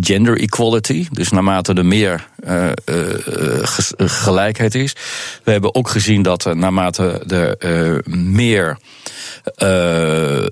gender 0.00 0.40
equality. 0.40 1.06
Dus 1.10 1.30
naarmate 1.30 1.72
er 1.72 1.86
meer 1.86 2.28
uh, 2.46 2.64
uh, 2.64 2.72
ges- 3.62 3.92
gelijkheid 3.96 4.74
is. 4.74 4.92
We 5.44 5.50
hebben 5.50 5.74
ook 5.74 5.88
gezien 5.88 6.22
dat 6.22 6.54
naarmate 6.54 7.22
er 7.26 7.64
uh, 7.64 7.98
meer. 8.14 8.78
Een 9.54 10.48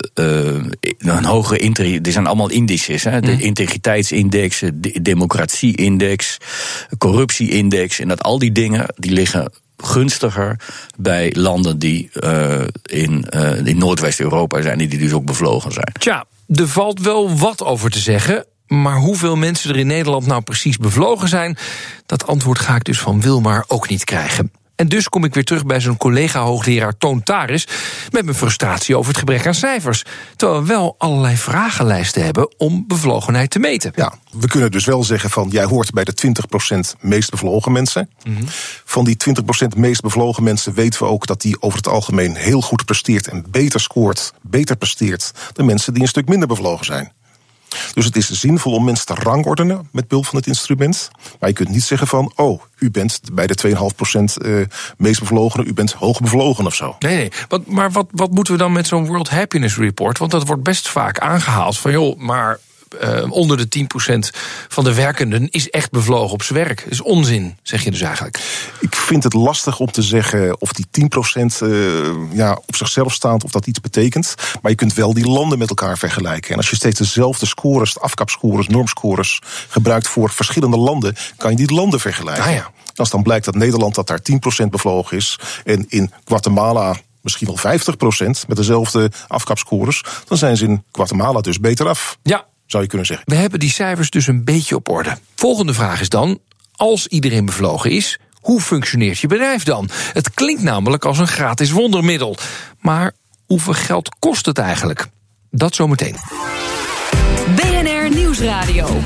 hogere 1.24 1.58
inter 1.58 2.00
er 2.02 2.12
zijn 2.12 2.26
allemaal 2.26 2.50
indices. 2.50 3.04
Hè? 3.04 3.20
De 3.20 3.42
integriteitsindex, 3.42 4.62
de 4.74 5.02
democratie-index, 5.02 6.36
corruptie-index. 6.98 8.00
En 8.00 8.08
dat 8.08 8.22
al 8.22 8.38
die 8.38 8.52
dingen 8.52 8.86
die 8.96 9.10
liggen 9.10 9.52
gunstiger 9.76 10.60
bij 10.96 11.32
landen 11.36 11.78
die 11.78 12.10
uh, 12.12 12.60
in, 12.82 13.26
uh, 13.30 13.66
in 13.66 13.78
Noordwest-Europa 13.78 14.62
zijn, 14.62 14.78
die 14.78 14.98
dus 14.98 15.12
ook 15.12 15.24
bevlogen 15.24 15.72
zijn. 15.72 15.92
Tja, 15.98 16.24
er 16.54 16.68
valt 16.68 17.00
wel 17.00 17.36
wat 17.36 17.64
over 17.64 17.90
te 17.90 17.98
zeggen. 17.98 18.44
Maar 18.66 18.96
hoeveel 18.96 19.36
mensen 19.36 19.70
er 19.70 19.76
in 19.76 19.86
Nederland 19.86 20.26
nou 20.26 20.42
precies 20.42 20.76
bevlogen 20.76 21.28
zijn, 21.28 21.56
dat 22.06 22.26
antwoord 22.26 22.58
ga 22.58 22.74
ik 22.74 22.84
dus 22.84 23.00
van 23.00 23.20
Wilmar 23.20 23.64
ook 23.68 23.88
niet 23.88 24.04
krijgen. 24.04 24.50
En 24.76 24.88
dus 24.88 25.08
kom 25.08 25.24
ik 25.24 25.34
weer 25.34 25.44
terug 25.44 25.66
bij 25.66 25.80
zijn 25.80 25.96
collega-hoogleraar 25.96 26.98
Toon 26.98 27.22
Taris... 27.22 27.68
met 28.10 28.24
mijn 28.24 28.36
frustratie 28.36 28.96
over 28.96 29.08
het 29.08 29.18
gebrek 29.18 29.46
aan 29.46 29.54
cijfers. 29.54 30.04
Terwijl 30.36 30.60
we 30.60 30.66
wel 30.66 30.94
allerlei 30.98 31.36
vragenlijsten 31.36 32.24
hebben 32.24 32.54
om 32.58 32.84
bevlogenheid 32.86 33.50
te 33.50 33.58
meten. 33.58 33.92
Ja, 33.94 34.12
we 34.30 34.46
kunnen 34.46 34.70
dus 34.70 34.84
wel 34.84 35.04
zeggen 35.04 35.30
van... 35.30 35.48
jij 35.48 35.64
hoort 35.64 35.90
bij 35.90 36.04
de 36.04 36.34
20% 36.66 36.78
meest 37.00 37.30
bevlogen 37.30 37.72
mensen. 37.72 38.10
Mm-hmm. 38.22 38.44
Van 38.84 39.04
die 39.04 39.16
20% 39.74 39.76
meest 39.76 40.00
bevlogen 40.00 40.42
mensen 40.42 40.74
weten 40.74 41.02
we 41.02 41.08
ook... 41.08 41.26
dat 41.26 41.40
die 41.40 41.62
over 41.62 41.78
het 41.78 41.88
algemeen 41.88 42.34
heel 42.34 42.60
goed 42.60 42.84
presteert 42.84 43.28
en 43.28 43.44
beter 43.50 43.80
scoort... 43.80 44.32
beter 44.42 44.76
presteert 44.76 45.30
dan 45.52 45.66
mensen 45.66 45.92
die 45.92 46.02
een 46.02 46.08
stuk 46.08 46.28
minder 46.28 46.48
bevlogen 46.48 46.84
zijn. 46.84 47.12
Dus 47.94 48.04
het 48.04 48.16
is 48.16 48.30
zinvol 48.30 48.72
om 48.72 48.84
mensen 48.84 49.06
te 49.06 49.14
rangordenen 49.14 49.88
met 49.92 50.08
behulp 50.08 50.26
van 50.26 50.38
het 50.38 50.46
instrument. 50.46 51.10
Maar 51.40 51.48
je 51.48 51.54
kunt 51.54 51.68
niet 51.68 51.82
zeggen 51.82 52.06
van, 52.06 52.32
oh, 52.36 52.62
u 52.78 52.90
bent 52.90 53.20
bij 53.32 53.46
de 53.46 53.76
2,5% 54.38 54.46
uh, 54.46 54.64
meest 54.96 55.20
bevlogenen, 55.20 55.66
u 55.66 55.72
bent 55.72 55.92
hoog 55.92 56.20
bevlogen 56.20 56.66
of 56.66 56.74
zo. 56.74 56.96
Nee, 56.98 57.16
nee. 57.16 57.30
Maar 57.66 57.92
wat, 57.92 58.06
wat 58.10 58.30
moeten 58.30 58.52
we 58.52 58.58
dan 58.58 58.72
met 58.72 58.86
zo'n 58.86 59.06
World 59.06 59.28
Happiness 59.28 59.76
Report? 59.76 60.18
Want 60.18 60.30
dat 60.30 60.46
wordt 60.46 60.62
best 60.62 60.88
vaak 60.88 61.18
aangehaald 61.18 61.78
van, 61.78 61.90
joh, 61.90 62.18
maar 62.18 62.58
uh, 63.02 63.32
onder 63.32 63.56
de 63.56 63.86
10% 64.34 64.38
van 64.68 64.84
de 64.84 64.94
werkenden 64.94 65.50
is 65.50 65.70
echt 65.70 65.90
bevlogen 65.90 66.32
op 66.32 66.42
zijn 66.42 66.58
werk. 66.58 66.82
Dat 66.82 66.92
is 66.92 67.00
onzin, 67.00 67.56
zeg 67.62 67.84
je 67.84 67.90
dus 67.90 68.00
eigenlijk. 68.00 68.36
Ik 68.80 68.96
vind 68.96 69.22
het 69.22 69.32
lastig 69.32 69.78
om 69.78 69.90
te 69.90 70.02
zeggen 70.02 70.60
of 70.60 70.72
die 70.72 70.86
10% 71.00 71.42
uh, 71.62 72.08
ja, 72.32 72.58
op 72.66 72.76
zichzelf 72.76 73.12
staat, 73.12 73.44
of 73.44 73.50
dat 73.50 73.66
iets 73.66 73.80
betekent. 73.80 74.34
Maar 74.62 74.70
je 74.70 74.76
kunt 74.76 74.94
wel 74.94 75.14
die 75.14 75.28
landen 75.28 75.58
met 75.58 75.68
elkaar 75.68 75.98
vergelijken. 75.98 76.50
En 76.50 76.56
als 76.56 76.70
je 76.70 76.76
steeds 76.76 76.98
dezelfde 76.98 77.46
scores, 77.46 77.94
de 77.94 78.00
afkapscores, 78.00 78.66
normscores, 78.66 79.40
gebruikt 79.68 80.08
voor 80.08 80.30
verschillende 80.30 80.76
landen, 80.76 81.14
kan 81.36 81.50
je 81.50 81.56
die 81.56 81.74
landen 81.74 82.00
vergelijken. 82.00 82.44
Ah, 82.44 82.52
ja. 82.52 82.70
Als 82.94 83.10
dan 83.10 83.22
blijkt 83.22 83.44
dat 83.44 83.54
Nederland 83.54 83.94
dat 83.94 84.06
daar 84.06 84.20
10% 84.64 84.66
bevlogen 84.70 85.16
is 85.16 85.38
en 85.64 85.84
in 85.88 86.12
Guatemala 86.24 86.96
misschien 87.20 87.46
wel 87.46 87.78
50% 87.78 88.46
met 88.48 88.56
dezelfde 88.56 89.10
afkapscores, 89.28 90.04
dan 90.24 90.38
zijn 90.38 90.56
ze 90.56 90.64
in 90.64 90.84
Guatemala 90.92 91.40
dus 91.40 91.60
beter 91.60 91.88
af. 91.88 92.18
Ja, 92.22 92.46
zou 92.66 92.82
je 92.82 92.88
kunnen 92.88 93.06
zeggen. 93.06 93.26
We 93.28 93.34
hebben 93.34 93.60
die 93.60 93.70
cijfers 93.70 94.10
dus 94.10 94.26
een 94.26 94.44
beetje 94.44 94.76
op 94.76 94.88
orde. 94.88 95.16
Volgende 95.34 95.74
vraag 95.74 96.00
is 96.00 96.08
dan: 96.08 96.38
als 96.76 97.06
iedereen 97.06 97.44
bevlogen 97.44 97.90
is, 97.90 98.18
hoe 98.40 98.60
functioneert 98.60 99.18
je 99.18 99.26
bedrijf 99.26 99.62
dan? 99.62 99.88
Het 100.12 100.34
klinkt 100.34 100.62
namelijk 100.62 101.04
als 101.04 101.18
een 101.18 101.28
gratis 101.28 101.70
wondermiddel. 101.70 102.36
Maar 102.80 103.12
hoeveel 103.46 103.72
geld 103.72 104.16
kost 104.18 104.46
het 104.46 104.58
eigenlijk? 104.58 105.06
Dat 105.50 105.74
zometeen. 105.74 106.16
BNR 107.54 108.14
Nieuwsradio. 108.14 109.00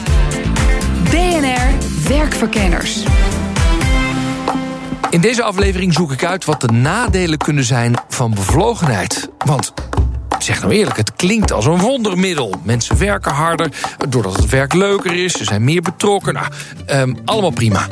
BNR 1.11 1.73
Werkverkenners. 2.09 3.03
In 5.11 5.21
deze 5.21 5.43
aflevering 5.43 5.93
zoek 5.95 6.13
ik 6.13 6.25
uit 6.25 6.45
wat 6.45 6.61
de 6.61 6.73
nadelen 6.73 7.39
kunnen 7.39 7.65
zijn 7.65 7.95
van 8.09 8.35
bevlogenheid. 8.35 9.31
Want 9.39 9.73
zeg 10.45 10.61
nou 10.61 10.73
eerlijk, 10.73 10.97
het 10.97 11.13
klinkt 11.17 11.53
als 11.53 11.67
een 11.67 11.79
wondermiddel. 11.79 12.55
Mensen 12.63 12.99
werken 12.99 13.33
harder, 13.33 13.73
doordat 14.09 14.37
het 14.37 14.49
werk 14.49 14.75
leuker 14.75 15.25
is, 15.25 15.33
ze 15.33 15.45
zijn 15.45 15.65
meer 15.65 15.83
betrokken. 15.83 16.35
Nou, 16.35 16.47
um, 16.91 17.17
allemaal 17.25 17.51
prima. 17.51 17.87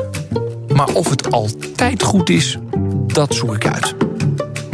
Maar 0.75 0.89
of 0.89 1.11
het 1.11 1.33
altijd 1.33 2.03
goed 2.03 2.29
is, 2.29 2.59
dat 3.07 3.35
zoek 3.35 3.55
ik 3.55 3.67
uit. 3.67 4.08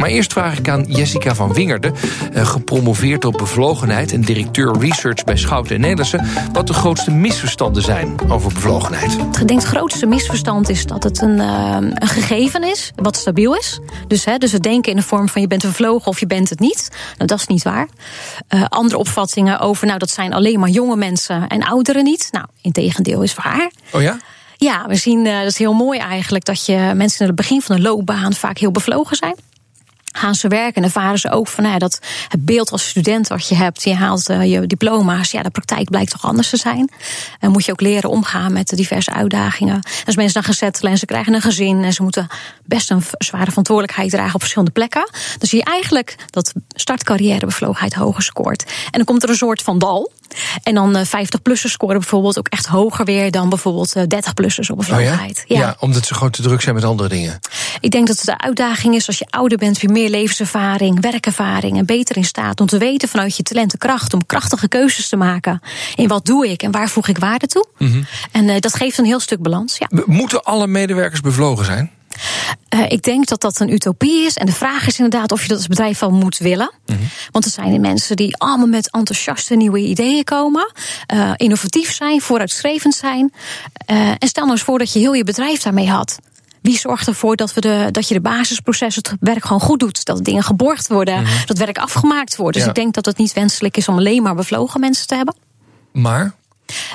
Maar 0.05 0.13
eerst 0.13 0.33
vraag 0.33 0.57
ik 0.57 0.69
aan 0.69 0.83
Jessica 0.87 1.35
van 1.35 1.53
Wingerde, 1.53 1.91
eh, 2.33 2.45
gepromoveerd 2.45 3.25
op 3.25 3.33
bevlogenheid 3.33 4.11
en 4.11 4.21
directeur 4.21 4.79
research 4.79 5.23
bij 5.23 5.37
Schouten 5.37 5.75
en 5.75 5.81
Nederlandse, 5.81 6.23
wat 6.53 6.67
de 6.67 6.73
grootste 6.73 7.11
misverstanden 7.11 7.83
zijn 7.83 8.15
over 8.29 8.53
bevlogenheid. 8.53 9.13
Ik 9.13 9.47
denk 9.47 9.59
het 9.59 9.63
grootste 9.63 10.05
misverstand 10.05 10.69
is 10.69 10.85
dat 10.85 11.03
het 11.03 11.21
een, 11.21 11.37
uh, 11.37 11.77
een 11.79 12.07
gegeven 12.07 12.63
is, 12.63 12.91
wat 12.95 13.15
stabiel 13.15 13.55
is. 13.55 13.79
Dus, 14.07 14.25
hè, 14.25 14.37
dus 14.37 14.51
we 14.51 14.59
denken 14.59 14.91
in 14.91 14.97
de 14.97 15.03
vorm 15.03 15.29
van 15.29 15.41
je 15.41 15.47
bent 15.47 15.61
bevlogen 15.61 16.07
of 16.07 16.19
je 16.19 16.27
bent 16.27 16.49
het 16.49 16.59
niet. 16.59 16.89
Nou, 17.17 17.27
dat 17.27 17.39
is 17.39 17.47
niet 17.47 17.63
waar. 17.63 17.87
Uh, 18.49 18.65
andere 18.69 18.97
opvattingen 18.97 19.59
over, 19.59 19.87
nou, 19.87 19.99
dat 19.99 20.09
zijn 20.09 20.33
alleen 20.33 20.59
maar 20.59 20.69
jonge 20.69 20.95
mensen 20.95 21.47
en 21.47 21.63
ouderen 21.63 22.03
niet. 22.03 22.27
Nou, 22.31 22.45
in 22.61 22.71
tegendeel 22.71 23.21
is 23.21 23.35
waar. 23.35 23.71
Oh 23.91 24.01
ja? 24.01 24.17
Ja, 24.57 24.87
we 24.87 24.95
zien, 24.95 25.25
uh, 25.25 25.39
dat 25.39 25.47
is 25.51 25.57
heel 25.57 25.73
mooi 25.73 25.99
eigenlijk, 25.99 26.45
dat 26.45 26.65
je 26.65 26.91
mensen 26.95 27.19
in 27.19 27.27
het 27.27 27.35
begin 27.35 27.61
van 27.61 27.75
de 27.75 27.81
loopbaan 27.81 28.33
vaak 28.33 28.57
heel 28.57 28.71
bevlogen 28.71 29.15
zijn 29.15 29.35
gaan 30.17 30.35
ze 30.35 30.47
werken 30.47 30.75
en 30.75 30.83
ervaren 30.83 31.19
ze 31.19 31.31
ook 31.31 31.47
van 31.47 31.63
nou 31.63 31.77
dat 31.77 31.99
het 32.27 32.45
beeld 32.45 32.71
als 32.71 32.87
student 32.87 33.27
wat 33.27 33.47
je 33.47 33.55
hebt, 33.55 33.83
je 33.83 33.95
haalt 33.95 34.29
uh, 34.29 34.51
je 34.51 34.67
diploma's, 34.67 35.31
ja, 35.31 35.43
de 35.43 35.49
praktijk 35.49 35.89
blijkt 35.89 36.11
toch 36.11 36.25
anders 36.25 36.49
te 36.49 36.57
zijn. 36.57 36.89
En 37.39 37.51
moet 37.51 37.65
je 37.65 37.71
ook 37.71 37.81
leren 37.81 38.09
omgaan 38.09 38.53
met 38.53 38.69
de 38.69 38.75
diverse 38.75 39.11
uitdagingen. 39.11 39.81
Als 40.05 40.15
mensen 40.15 40.33
dan 40.33 40.43
gaan 40.43 40.53
settelen 40.53 40.91
en 40.91 40.97
ze 40.97 41.05
krijgen 41.05 41.33
een 41.33 41.41
gezin 41.41 41.83
en 41.83 41.93
ze 41.93 42.03
moeten 42.03 42.27
best 42.65 42.91
een 42.91 43.03
zware 43.17 43.49
verantwoordelijkheid 43.49 44.09
dragen 44.09 44.33
op 44.33 44.39
verschillende 44.39 44.73
plekken, 44.73 45.09
dan 45.37 45.47
zie 45.47 45.59
je 45.59 45.65
eigenlijk 45.65 46.15
dat 46.29 46.53
startcarrière 46.69 47.45
bevlogenheid 47.45 47.93
hoger 47.93 48.23
scoort. 48.23 48.63
En 48.65 48.91
dan 48.91 49.03
komt 49.03 49.23
er 49.23 49.29
een 49.29 49.35
soort 49.35 49.61
van 49.61 49.79
dal. 49.79 50.11
En 50.63 50.73
dan 50.73 51.05
50-plussers 51.05 51.71
scoren 51.71 51.99
bijvoorbeeld 51.99 52.37
ook 52.37 52.47
echt 52.47 52.65
hoger 52.65 53.05
weer 53.05 53.31
dan 53.31 53.49
bijvoorbeeld 53.49 53.95
30-plussers 53.97 54.69
op 54.69 54.77
bevlogenheid. 54.77 55.43
Oh 55.43 55.47
ja? 55.47 55.59
Ja. 55.59 55.61
ja? 55.61 55.75
omdat 55.79 56.05
ze 56.05 56.13
gewoon 56.13 56.29
te 56.29 56.41
druk 56.41 56.61
zijn 56.61 56.75
met 56.75 56.83
andere 56.83 57.09
dingen. 57.09 57.39
Ik 57.79 57.91
denk 57.91 58.07
dat 58.07 58.15
het 58.17 58.25
de 58.25 58.37
uitdaging 58.37 58.95
is 58.95 59.07
als 59.07 59.17
je 59.17 59.25
ouder 59.29 59.57
bent, 59.57 59.79
weer 59.79 59.91
meer 59.91 60.09
levenservaring, 60.09 61.01
werkervaring 61.01 61.77
en 61.77 61.85
beter 61.85 62.17
in 62.17 62.25
staat 62.25 62.59
om 62.59 62.67
te 62.67 62.77
weten 62.77 63.09
vanuit 63.09 63.37
je 63.37 63.43
talenten 63.43 63.77
kracht, 63.77 64.13
om 64.13 64.25
krachtige 64.25 64.67
keuzes 64.67 65.09
te 65.09 65.15
maken. 65.15 65.61
In 65.95 66.07
wat 66.07 66.25
doe 66.25 66.49
ik 66.49 66.63
en 66.63 66.71
waar 66.71 66.89
voeg 66.89 67.07
ik 67.07 67.17
waarde 67.17 67.47
toe? 67.47 67.67
Mm 67.77 67.91
-hmm. 67.91 68.05
En 68.31 68.47
uh, 68.47 68.59
dat 68.59 68.75
geeft 68.75 68.97
een 68.97 69.05
heel 69.05 69.19
stuk 69.19 69.41
balans. 69.41 69.77
Ja. 69.77 69.87
Moeten 70.05 70.43
alle 70.43 70.67
medewerkers 70.67 71.21
bevlogen 71.21 71.65
zijn? 71.65 71.91
Uh, 72.69 72.91
ik 72.91 73.01
denk 73.01 73.27
dat 73.27 73.41
dat 73.41 73.59
een 73.59 73.73
utopie 73.73 74.25
is. 74.25 74.35
En 74.35 74.45
de 74.45 74.51
vraag 74.51 74.87
is 74.87 74.97
inderdaad 74.99 75.31
of 75.31 75.41
je 75.41 75.47
dat 75.47 75.57
als 75.57 75.67
bedrijf 75.67 75.99
wel 75.99 76.11
moet 76.11 76.37
willen. 76.37 76.71
Mm 76.85 76.95
-hmm. 76.95 77.07
Want 77.31 77.45
er 77.45 77.51
zijn 77.51 77.81
mensen 77.81 78.15
die 78.15 78.37
allemaal 78.37 78.67
met 78.67 78.91
enthousiaste 78.91 79.55
nieuwe 79.55 79.79
ideeën 79.79 80.23
komen. 80.23 80.71
Uh, 81.13 81.31
innovatief 81.35 81.93
zijn, 81.93 82.21
vooruitstrevend 82.21 82.95
zijn. 82.95 83.33
Uh, 83.91 84.09
en 84.09 84.27
stel 84.27 84.43
nou 84.43 84.55
eens 84.55 84.65
voor 84.65 84.79
dat 84.79 84.93
je 84.93 84.99
heel 84.99 85.13
je 85.13 85.23
bedrijf 85.23 85.61
daarmee 85.61 85.89
had. 85.89 86.19
Wie 86.61 86.77
zorgt 86.77 87.07
ervoor 87.07 87.35
dat, 87.35 87.53
we 87.53 87.61
de, 87.61 87.87
dat 87.91 88.07
je 88.07 88.13
de 88.13 88.21
basisprocessen, 88.21 89.03
het 89.09 89.17
werk 89.19 89.45
gewoon 89.45 89.61
goed 89.61 89.79
doet? 89.79 90.05
Dat 90.05 90.23
dingen 90.23 90.43
geborgd 90.43 90.87
worden, 90.87 91.19
mm 91.19 91.25
-hmm. 91.25 91.45
dat 91.45 91.57
werk 91.57 91.77
afgemaakt 91.77 92.35
wordt. 92.35 92.53
Dus 92.53 92.63
ja. 92.63 92.69
ik 92.69 92.75
denk 92.75 92.93
dat 92.93 93.05
het 93.05 93.17
niet 93.17 93.33
wenselijk 93.33 93.77
is 93.77 93.87
om 93.87 93.97
alleen 93.97 94.23
maar 94.23 94.35
bevlogen 94.35 94.79
mensen 94.79 95.07
te 95.07 95.15
hebben. 95.15 95.35
Maar? 95.91 96.33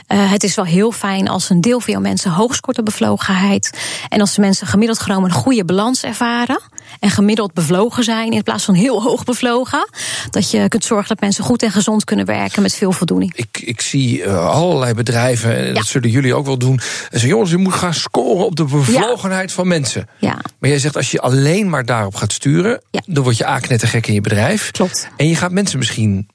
Uh, 0.08 0.30
het 0.30 0.42
is 0.42 0.54
wel 0.54 0.64
heel 0.64 0.92
fijn 0.92 1.28
als 1.28 1.50
een 1.50 1.60
deel 1.60 1.80
van 1.80 1.92
jouw 1.92 2.02
mensen 2.02 2.30
hoog 2.30 2.54
scoort 2.54 2.78
op 2.78 2.84
bevlogenheid. 2.84 3.78
En 4.08 4.20
als 4.20 4.34
de 4.34 4.40
mensen 4.40 4.66
gemiddeld 4.66 5.00
genomen 5.00 5.30
een 5.30 5.36
goede 5.36 5.64
balans 5.64 6.02
ervaren. 6.02 6.60
En 7.00 7.10
gemiddeld 7.10 7.52
bevlogen 7.52 8.04
zijn 8.04 8.32
in 8.32 8.42
plaats 8.42 8.64
van 8.64 8.74
heel 8.74 9.02
hoog 9.06 9.24
bevlogen. 9.24 9.88
Dat 10.30 10.50
je 10.50 10.68
kunt 10.68 10.84
zorgen 10.84 11.08
dat 11.08 11.20
mensen 11.20 11.44
goed 11.44 11.62
en 11.62 11.70
gezond 11.70 12.04
kunnen 12.04 12.26
werken 12.26 12.62
met 12.62 12.74
veel 12.74 12.92
voldoening. 12.92 13.32
Ik, 13.34 13.60
ik 13.64 13.80
zie 13.80 14.18
uh, 14.18 14.48
allerlei 14.48 14.94
bedrijven, 14.94 15.56
en 15.56 15.66
ja. 15.66 15.72
dat 15.72 15.86
zullen 15.86 16.10
jullie 16.10 16.34
ook 16.34 16.46
wel 16.46 16.58
doen. 16.58 16.72
En 16.72 16.80
zeggen, 17.10 17.28
jongens, 17.28 17.50
je 17.50 17.56
moet 17.56 17.72
gaan 17.72 17.94
scoren 17.94 18.44
op 18.46 18.56
de 18.56 18.64
bevlogenheid 18.64 19.48
ja. 19.48 19.54
van 19.54 19.68
mensen. 19.68 20.08
Ja. 20.18 20.38
Maar 20.58 20.70
jij 20.70 20.78
zegt, 20.78 20.96
als 20.96 21.10
je 21.10 21.20
alleen 21.20 21.68
maar 21.68 21.84
daarop 21.84 22.14
gaat 22.14 22.32
sturen, 22.32 22.82
dan 23.06 23.22
word 23.22 23.36
je 23.36 23.44
aaknettergek 23.44 24.06
in 24.06 24.14
je 24.14 24.20
bedrijf. 24.20 24.70
Klopt. 24.70 25.08
En 25.16 25.28
je 25.28 25.36
gaat 25.36 25.52
mensen 25.52 25.78
misschien 25.78 26.28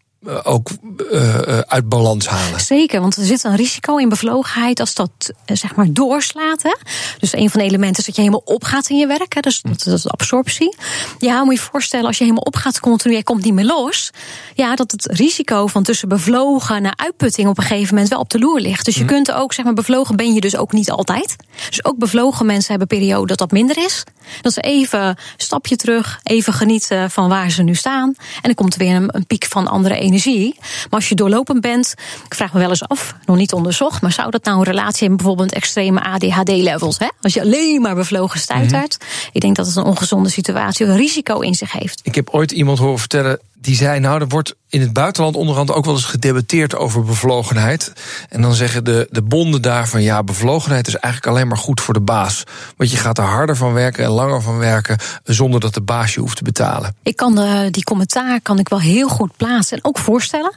ook 0.44 0.70
uh, 1.12 1.60
uit 1.60 1.89
balans 1.89 2.27
halen. 2.27 2.60
Zeker, 2.60 3.01
want 3.01 3.15
er 3.15 3.25
zit 3.25 3.44
een 3.44 3.55
risico 3.55 3.98
in 3.98 4.10
bevlogenheid 4.10 4.79
als 4.79 4.94
dat 4.94 5.12
uh, 5.22 5.58
zeg 5.58 5.75
maar 5.75 5.88
doorslaat. 5.89 6.63
Hè? 6.63 6.75
Dus 7.20 7.34
een 7.34 7.50
van 7.50 7.60
de 7.60 7.65
elementen 7.65 8.00
is 8.00 8.05
dat 8.05 8.15
je 8.15 8.22
helemaal 8.22 8.44
opgaat 8.46 8.89
in 8.89 8.98
je 8.98 9.08
werk. 9.08 9.34
Hè? 9.34 9.41
Dus 9.41 9.62
dat, 9.62 9.84
dat 9.84 9.98
is 9.98 10.08
absorptie. 10.08 10.75
Ja, 11.20 11.44
moet 11.44 11.53
je 11.53 11.60
je 11.60 11.67
voorstellen, 11.72 12.05
als 12.05 12.17
je 12.17 12.24
helemaal 12.24 12.44
opgaat 12.44 12.79
continu, 12.79 13.15
je 13.15 13.24
komt 13.24 13.44
niet 13.44 13.53
meer 13.53 13.65
los. 13.65 14.12
Ja, 14.53 14.75
dat 14.75 14.91
het 14.91 15.05
risico 15.05 15.67
van 15.67 15.84
tussen 15.84 16.08
bevlogen 16.08 16.82
naar 16.82 16.94
uitputting 16.96 17.48
op 17.48 17.58
een 17.58 17.63
gegeven 17.63 17.94
moment 17.94 18.10
wel 18.10 18.20
op 18.20 18.29
de 18.29 18.39
loer 18.39 18.60
ligt. 18.60 18.86
Dus 18.86 18.96
je 18.96 19.01
hm. 19.01 19.08
kunt 19.08 19.32
ook, 19.32 19.53
zeg 19.53 19.65
maar, 19.65 19.74
bevlogen 19.74 20.15
ben 20.15 20.34
je 20.34 20.41
dus 20.41 20.55
ook 20.55 20.72
niet 20.72 20.91
altijd. 20.91 21.36
Dus 21.70 21.86
ook 21.86 21.98
bevlogen 21.98 22.46
mensen 22.46 22.70
hebben 22.70 22.88
periode 22.88 23.27
dat 23.27 23.38
dat 23.38 23.51
minder 23.51 23.77
is. 23.77 24.03
Dat 24.41 24.53
ze 24.53 24.62
even 24.62 25.17
stapje 25.38 25.75
terug, 25.75 26.20
even 26.24 26.53
genieten 26.53 27.12
van 27.12 27.29
waar 27.29 27.50
ze 27.50 27.63
nu 27.63 27.75
staan. 27.75 28.13
En 28.17 28.41
dan 28.41 28.53
komt 28.53 28.74
er 28.74 28.79
weer 28.79 28.96
een, 28.96 29.10
een 29.15 29.25
piek 29.25 29.46
van 29.46 29.67
andere 29.67 29.96
energie. 29.96 30.13
Energie. 30.15 30.55
Maar 30.60 31.00
als 31.00 31.10
je 31.10 31.15
doorlopend 31.15 31.62
bent, 31.62 31.93
ik 32.25 32.36
vraag 32.36 32.53
me 32.53 32.60
wel 32.60 32.69
eens 32.69 32.88
af, 32.88 33.15
nog 33.25 33.36
niet 33.36 33.53
onderzocht, 33.53 34.01
maar 34.01 34.12
zou 34.12 34.31
dat 34.31 34.43
nou 34.43 34.57
een 34.57 34.63
relatie 34.63 35.00
hebben 35.00 35.17
bijvoorbeeld 35.17 35.53
extreme 35.53 36.01
ADHD-levels? 36.03 36.98
Als 37.22 37.34
je 37.34 37.41
alleen 37.41 37.81
maar 37.81 37.95
bevlogen 37.95 38.39
stuitert. 38.39 38.98
Mm 39.00 39.07
-hmm. 39.07 39.29
Ik 39.31 39.41
denk 39.41 39.55
dat 39.55 39.65
het 39.65 39.75
een 39.75 39.84
ongezonde 39.84 40.29
situatie, 40.29 40.86
een 40.86 40.98
risico 40.98 41.39
in 41.39 41.55
zich 41.55 41.72
heeft. 41.72 42.00
Ik 42.03 42.15
heb 42.15 42.29
ooit 42.29 42.51
iemand 42.51 42.79
horen 42.79 43.00
vertellen 43.00 43.39
die 43.65 43.75
zei: 43.75 44.00
Nou, 44.00 44.22
er 44.22 44.27
wordt 44.27 44.55
in 44.75 44.82
het 44.82 44.94
buitenland 44.94 45.36
onderhand 45.36 45.72
ook 45.72 45.86
wel 45.86 45.94
eens 45.94 46.05
gedebatteerd 46.05 46.75
over 46.75 47.03
bevlogenheid. 47.03 47.94
En 48.29 48.41
dan 48.41 48.53
zeggen 48.53 48.84
de, 48.84 49.08
de 49.12 49.22
bonden 49.22 49.62
daarvan: 49.62 50.01
ja, 50.01 50.24
bevlogenheid 50.24 50.88
is 50.88 50.96
eigenlijk 50.96 51.36
alleen 51.36 51.48
maar 51.48 51.58
goed 51.58 51.82
voor 51.82 51.94
de 51.94 52.01
baas. 52.01 52.44
Want 52.77 52.91
je 52.91 52.98
gaat 52.98 53.17
er 53.17 53.24
harder 53.24 53.55
van 53.55 53.74
werken 53.74 54.03
en 54.03 54.10
langer 54.10 54.41
van 54.41 54.58
werken 54.58 54.98
zonder 55.24 55.60
dat 55.60 55.74
de 55.74 55.82
baas 55.82 56.13
je 56.13 56.20
hoeft 56.20 56.38
te 56.38 56.44
betalen. 56.44 56.96
Ik 57.03 57.15
kan 57.15 57.36
de, 57.36 57.67
die 57.72 57.84
commentaar 57.84 58.41
kan 58.41 58.60
ik 58.60 58.70
wel 58.70 58.79
heel 58.79 59.08
goed 59.08 59.38
plaatsen 59.38 59.77
en 59.77 59.86
ook 59.86 59.98
voorstellen. 59.98 60.53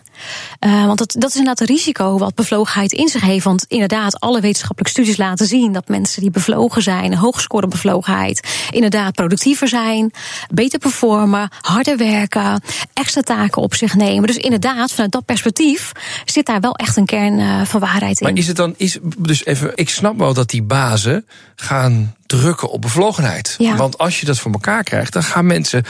Uh, 0.67 0.87
want 0.87 0.99
dat, 0.99 1.15
dat 1.19 1.31
is 1.31 1.37
inderdaad 1.37 1.61
een 1.61 1.75
risico 1.75 2.19
wat 2.19 2.35
bevlogenheid 2.35 2.93
in 2.93 3.09
zich 3.09 3.23
heeft. 3.23 3.45
Want 3.45 3.65
inderdaad, 3.69 4.21
alle 4.21 4.41
wetenschappelijke 4.41 4.91
studies 5.01 5.17
laten 5.17 5.47
zien 5.47 5.73
dat 5.73 5.89
mensen 5.89 6.21
die 6.21 6.31
bevlogen 6.31 6.83
zijn, 6.83 7.15
hoog 7.15 7.41
scoren 7.41 7.69
bevlogenheid, 7.69 8.49
inderdaad 8.71 9.15
productiever 9.15 9.69
zijn, 9.69 10.13
beter 10.51 10.79
performen, 10.79 11.49
harder 11.61 11.97
werken, 11.97 12.63
extra 12.93 13.21
taken 13.21 13.63
op 13.63 13.75
zich 13.75 13.95
nemen. 13.95 14.07
Dus 14.17 14.37
inderdaad, 14.37 14.93
vanuit 14.93 15.13
dat 15.13 15.25
perspectief 15.25 15.93
zit 16.25 16.47
daar 16.47 16.61
wel 16.61 16.75
echt 16.75 16.97
een 16.97 17.07
kern 17.07 17.39
uh, 17.39 17.65
van 17.65 17.81
waarheid 17.81 18.21
in. 18.21 18.27
Maar 18.27 18.37
is 18.37 18.47
het 18.47 18.57
dan, 18.57 18.75
is, 18.77 18.99
dus 19.19 19.45
even, 19.45 19.73
ik 19.75 19.89
snap 19.89 20.19
wel 20.19 20.35
dat 20.35 20.51
die 20.51 20.63
bazen 20.63 21.27
gaan 21.57 22.17
drukken 22.27 22.71
op 22.71 22.83
bevlogenheid. 22.83 23.55
Ja. 23.59 23.77
Want 23.77 23.99
als 23.99 24.21
je 24.21 24.27
dat 24.27 24.39
voor 24.39 24.53
elkaar 24.53 24.83
krijgt, 24.83 25.13
dan 25.13 25.23
gaan 25.23 25.47
mensen 25.47 25.85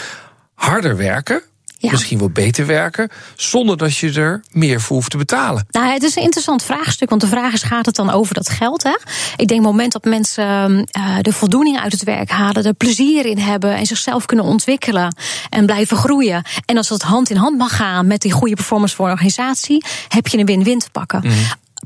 harder 0.55 0.97
werken. 0.97 1.43
Ja. 1.81 1.91
Misschien 1.91 2.19
wel 2.19 2.31
beter 2.31 2.67
werken, 2.67 3.11
zonder 3.37 3.77
dat 3.77 3.97
je 3.97 4.13
er 4.13 4.43
meer 4.51 4.81
voor 4.81 4.97
hoeft 4.97 5.11
te 5.11 5.17
betalen. 5.17 5.67
Nou, 5.71 5.93
het 5.93 6.03
is 6.03 6.17
een 6.17 6.23
interessant 6.23 6.63
vraagstuk, 6.63 7.09
want 7.09 7.21
de 7.21 7.27
vraag 7.27 7.53
is: 7.53 7.63
gaat 7.63 7.87
het 7.87 7.95
dan 7.95 8.11
over 8.11 8.35
dat 8.35 8.49
geld? 8.49 8.83
Hè? 8.83 8.97
Ik 9.37 9.49
denk, 9.49 9.51
het 9.51 9.71
moment 9.71 9.93
dat 9.93 10.05
mensen 10.05 10.75
uh, 10.99 11.17
de 11.21 11.33
voldoening 11.33 11.81
uit 11.81 11.93
het 11.93 12.05
werk 12.05 12.31
halen, 12.31 12.65
er 12.65 12.75
plezier 12.75 13.27
in 13.27 13.39
hebben 13.39 13.75
en 13.75 13.87
zichzelf 13.87 14.27
kunnen 14.27 14.45
ontwikkelen 14.45 15.17
en 15.51 15.67
blijven 15.67 15.97
groeien. 15.97 16.43
En 16.65 16.77
als 16.77 16.89
dat 16.89 17.03
hand 17.03 17.31
in 17.31 17.37
hand 17.37 17.59
mag 17.59 17.77
gaan 17.77 18.07
met 18.07 18.21
die 18.21 18.33
goede 18.33 18.55
performance 18.55 18.97
voor 18.97 19.07
een 19.07 19.13
organisatie, 19.13 19.85
heb 20.09 20.27
je 20.27 20.39
een 20.39 20.47
win-win 20.47 20.79
te 20.79 20.91
pakken. 20.91 21.21
Mm 21.25 21.33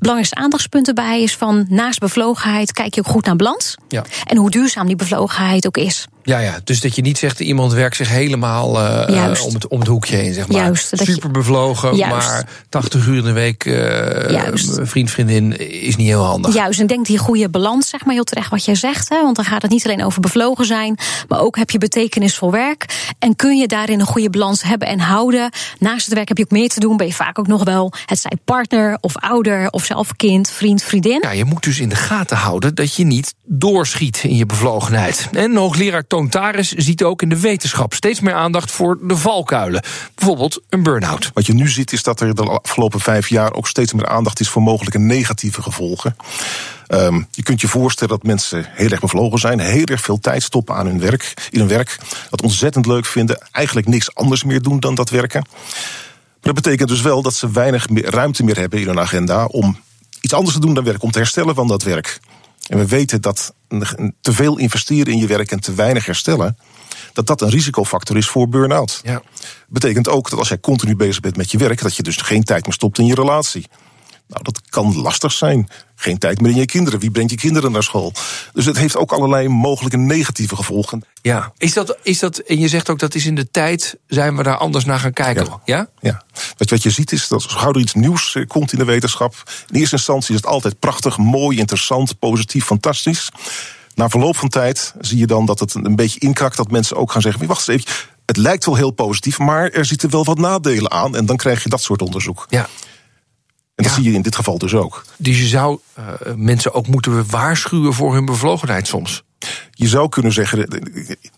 belangrijkste 0.02 0.40
aandachtspunt 0.40 0.88
erbij 0.88 1.22
is 1.22 1.36
van 1.36 1.66
naast 1.68 1.98
bevlogenheid 1.98 2.72
kijk 2.72 2.94
je 2.94 3.00
ook 3.00 3.06
goed 3.06 3.24
naar 3.24 3.36
balans. 3.36 3.76
Ja. 3.88 4.04
En 4.24 4.36
hoe 4.36 4.50
duurzaam 4.50 4.86
die 4.86 4.96
bevlogenheid 4.96 5.66
ook 5.66 5.76
is. 5.76 6.06
Ja, 6.24 6.38
ja, 6.38 6.60
dus 6.64 6.80
dat 6.80 6.96
je 6.96 7.02
niet 7.02 7.18
zegt 7.18 7.40
iemand 7.40 7.72
werkt 7.72 7.96
zich 7.96 8.08
helemaal 8.08 8.76
uh, 8.76 9.04
Juist. 9.08 9.46
om, 9.46 9.54
het, 9.54 9.68
om 9.68 9.78
het 9.78 9.88
hoekje 9.88 10.16
heen, 10.16 10.34
zeg 10.34 10.48
maar. 10.48 10.62
Juist, 10.62 10.90
dat 10.90 11.06
Super 11.06 11.30
bevlogen, 11.30 11.98
maar 11.98 12.48
80 12.68 13.06
uur 13.06 13.16
in 13.16 13.24
de 13.24 13.32
week 13.32 13.64
uh, 13.64 14.30
Juist. 14.30 14.78
vriend, 14.82 15.10
vriendin 15.10 15.58
is 15.58 15.96
niet 15.96 16.06
heel 16.06 16.24
handig. 16.24 16.54
Juist, 16.54 16.80
en 16.80 16.86
denk 16.86 17.06
die 17.06 17.18
goede 17.18 17.48
balans, 17.48 17.88
zeg 17.88 18.04
maar 18.04 18.14
heel 18.14 18.24
terecht 18.24 18.50
wat 18.50 18.64
jij 18.64 18.74
zegt. 18.74 19.08
Hè? 19.08 19.22
Want 19.22 19.36
dan 19.36 19.44
gaat 19.44 19.62
het 19.62 19.70
niet 19.70 19.84
alleen 19.84 20.04
over 20.04 20.20
bevlogen 20.20 20.64
zijn, 20.64 20.98
maar 21.28 21.40
ook 21.40 21.56
heb 21.56 21.70
je 21.70 21.78
betekenisvol 21.78 22.50
werk. 22.50 23.12
En 23.18 23.36
kun 23.36 23.56
je 23.56 23.66
daarin 23.66 24.00
een 24.00 24.06
goede 24.06 24.30
balans 24.30 24.62
hebben 24.62 24.88
en 24.88 25.00
houden. 25.00 25.50
Naast 25.78 26.04
het 26.04 26.14
werk 26.14 26.28
heb 26.28 26.36
je 26.36 26.44
ook 26.44 26.50
meer 26.50 26.68
te 26.68 26.80
doen. 26.80 26.96
Ben 26.96 27.06
je 27.06 27.12
vaak 27.12 27.38
ook 27.38 27.46
nog 27.46 27.64
wel, 27.64 27.92
het 28.06 28.18
zij 28.18 28.38
partner 28.44 28.98
of 29.00 29.16
ouder 29.16 29.70
of 29.70 29.84
zelf 29.84 30.16
kind, 30.16 30.50
vriend, 30.50 30.82
vriendin. 30.82 31.18
Ja, 31.22 31.30
je 31.30 31.44
moet 31.44 31.62
dus 31.62 31.78
in 31.78 31.88
de 31.88 31.96
gaten 31.96 32.36
houden 32.36 32.74
dat 32.74 32.94
je 32.94 33.04
niet 33.04 33.34
doorschiet 33.44 34.20
in 34.24 34.36
je 34.36 34.46
bevlogenheid. 34.46 35.28
En 35.32 35.56
hoogleraar 35.56 36.06
Toon 36.12 36.28
Taris 36.28 36.72
ziet 36.72 37.02
ook 37.02 37.22
in 37.22 37.28
de 37.28 37.40
wetenschap 37.40 37.94
steeds 37.94 38.20
meer 38.20 38.34
aandacht 38.34 38.70
voor 38.70 38.98
de 39.02 39.16
valkuilen. 39.16 39.82
Bijvoorbeeld 40.14 40.60
een 40.68 40.82
burn-out. 40.82 41.30
Wat 41.34 41.46
je 41.46 41.54
nu 41.54 41.68
ziet 41.68 41.92
is 41.92 42.02
dat 42.02 42.20
er 42.20 42.34
de 42.34 42.42
afgelopen 42.42 43.00
vijf 43.00 43.28
jaar 43.28 43.52
ook 43.52 43.68
steeds 43.68 43.92
meer 43.92 44.06
aandacht 44.06 44.40
is 44.40 44.48
voor 44.48 44.62
mogelijke 44.62 44.98
negatieve 44.98 45.62
gevolgen. 45.62 46.16
Um, 46.88 47.26
je 47.30 47.42
kunt 47.42 47.60
je 47.60 47.68
voorstellen 47.68 48.18
dat 48.18 48.26
mensen 48.26 48.66
heel 48.68 48.88
erg 48.88 49.00
bevlogen 49.00 49.38
zijn, 49.38 49.60
heel 49.60 49.84
erg 49.84 50.00
veel 50.00 50.18
tijd 50.18 50.42
stoppen 50.42 50.74
aan 50.74 50.86
hun 50.86 51.00
werk, 51.00 51.34
in 51.50 51.58
hun 51.58 51.68
werk, 51.68 51.98
dat 52.30 52.42
ontzettend 52.42 52.86
leuk 52.86 53.06
vinden, 53.06 53.48
eigenlijk 53.50 53.86
niks 53.86 54.14
anders 54.14 54.44
meer 54.44 54.62
doen 54.62 54.80
dan 54.80 54.94
dat 54.94 55.10
werken. 55.10 55.46
Maar 55.50 56.52
dat 56.52 56.54
betekent 56.54 56.88
dus 56.88 57.00
wel 57.00 57.22
dat 57.22 57.34
ze 57.34 57.50
weinig 57.50 57.88
meer 57.88 58.10
ruimte 58.10 58.44
meer 58.44 58.58
hebben 58.58 58.80
in 58.80 58.86
hun 58.86 59.00
agenda 59.00 59.44
om 59.44 59.78
iets 60.20 60.34
anders 60.34 60.54
te 60.54 60.60
doen 60.60 60.74
dan 60.74 60.84
werk, 60.84 61.02
om 61.02 61.10
te 61.10 61.18
herstellen 61.18 61.54
van 61.54 61.68
dat 61.68 61.82
werk. 61.82 62.20
En 62.68 62.78
we 62.78 62.86
weten 62.86 63.20
dat 63.20 63.54
te 64.20 64.32
veel 64.32 64.58
investeren 64.58 65.12
in 65.12 65.18
je 65.18 65.26
werk 65.26 65.50
en 65.50 65.60
te 65.60 65.74
weinig 65.74 66.06
herstellen, 66.06 66.58
dat 67.12 67.26
dat 67.26 67.40
een 67.40 67.50
risicofactor 67.50 68.16
is 68.16 68.28
voor 68.28 68.48
burn-out. 68.48 69.00
Ja. 69.04 69.22
Betekent 69.68 70.08
ook 70.08 70.30
dat 70.30 70.38
als 70.38 70.48
jij 70.48 70.60
continu 70.60 70.96
bezig 70.96 71.20
bent 71.20 71.36
met 71.36 71.50
je 71.50 71.58
werk, 71.58 71.82
dat 71.82 71.96
je 71.96 72.02
dus 72.02 72.16
geen 72.16 72.44
tijd 72.44 72.64
meer 72.64 72.74
stopt 72.74 72.98
in 72.98 73.06
je 73.06 73.14
relatie. 73.14 73.66
Nou, 74.26 74.42
dat 74.42 74.60
kan 74.68 74.96
lastig 74.96 75.32
zijn. 75.32 75.68
Geen 76.02 76.18
tijd 76.18 76.40
meer 76.40 76.50
in 76.50 76.56
je 76.56 76.66
kinderen. 76.66 77.00
Wie 77.00 77.10
brengt 77.10 77.30
je 77.30 77.36
kinderen 77.36 77.72
naar 77.72 77.82
school? 77.82 78.12
Dus 78.52 78.64
het 78.64 78.76
heeft 78.76 78.96
ook 78.96 79.12
allerlei 79.12 79.48
mogelijke 79.48 79.96
negatieve 79.96 80.56
gevolgen. 80.56 81.04
Ja, 81.20 81.52
is 81.58 81.72
dat, 81.72 81.96
is 82.02 82.18
dat, 82.18 82.38
en 82.38 82.58
je 82.58 82.68
zegt 82.68 82.90
ook 82.90 82.98
dat 82.98 83.14
is 83.14 83.26
in 83.26 83.34
de 83.34 83.50
tijd, 83.50 83.96
zijn 84.06 84.36
we 84.36 84.42
daar 84.42 84.56
anders 84.56 84.84
naar 84.84 84.98
gaan 84.98 85.12
kijken. 85.12 85.44
Ja. 85.44 85.60
ja? 85.64 85.88
ja. 86.00 86.22
Wat, 86.56 86.70
wat 86.70 86.82
je 86.82 86.90
ziet 86.90 87.12
is 87.12 87.28
dat 87.28 87.42
gauw 87.42 87.72
er 87.72 87.80
iets 87.80 87.94
nieuws 87.94 88.34
eh, 88.34 88.46
komt 88.46 88.72
in 88.72 88.78
de 88.78 88.84
wetenschap. 88.84 89.34
In 89.68 89.78
eerste 89.78 89.96
instantie 89.96 90.34
is 90.34 90.40
het 90.40 90.50
altijd 90.50 90.78
prachtig, 90.78 91.18
mooi, 91.18 91.58
interessant, 91.58 92.18
positief, 92.18 92.64
fantastisch. 92.64 93.28
Na 93.94 94.08
verloop 94.08 94.36
van 94.36 94.48
tijd 94.48 94.94
zie 95.00 95.18
je 95.18 95.26
dan 95.26 95.46
dat 95.46 95.58
het 95.58 95.74
een 95.74 95.96
beetje 95.96 96.20
inkakt. 96.20 96.56
Dat 96.56 96.70
mensen 96.70 96.96
ook 96.96 97.12
gaan 97.12 97.22
zeggen: 97.22 97.46
wacht 97.46 97.68
eens 97.68 97.80
even. 97.80 97.94
Het 98.26 98.36
lijkt 98.36 98.64
wel 98.64 98.76
heel 98.76 98.90
positief, 98.90 99.38
maar 99.38 99.70
er 99.70 99.84
zitten 99.84 100.10
wel 100.10 100.24
wat 100.24 100.38
nadelen 100.38 100.90
aan. 100.90 101.16
En 101.16 101.26
dan 101.26 101.36
krijg 101.36 101.62
je 101.62 101.68
dat 101.68 101.82
soort 101.82 102.02
onderzoek. 102.02 102.46
Ja. 102.48 102.68
En 103.82 103.88
dat 103.88 103.96
zie 103.96 104.10
je 104.10 104.16
in 104.16 104.22
dit 104.22 104.36
geval 104.36 104.58
dus 104.58 104.74
ook. 104.74 105.04
Dus 105.16 105.38
je 105.38 105.46
zou 105.46 105.78
uh, 105.98 106.04
mensen 106.36 106.74
ook 106.74 106.86
moeten 106.86 107.30
waarschuwen 107.30 107.94
voor 107.94 108.14
hun 108.14 108.24
bevlogenheid 108.24 108.86
soms. 108.86 109.22
Je 109.70 109.88
zou 109.88 110.08
kunnen 110.08 110.32
zeggen. 110.32 110.58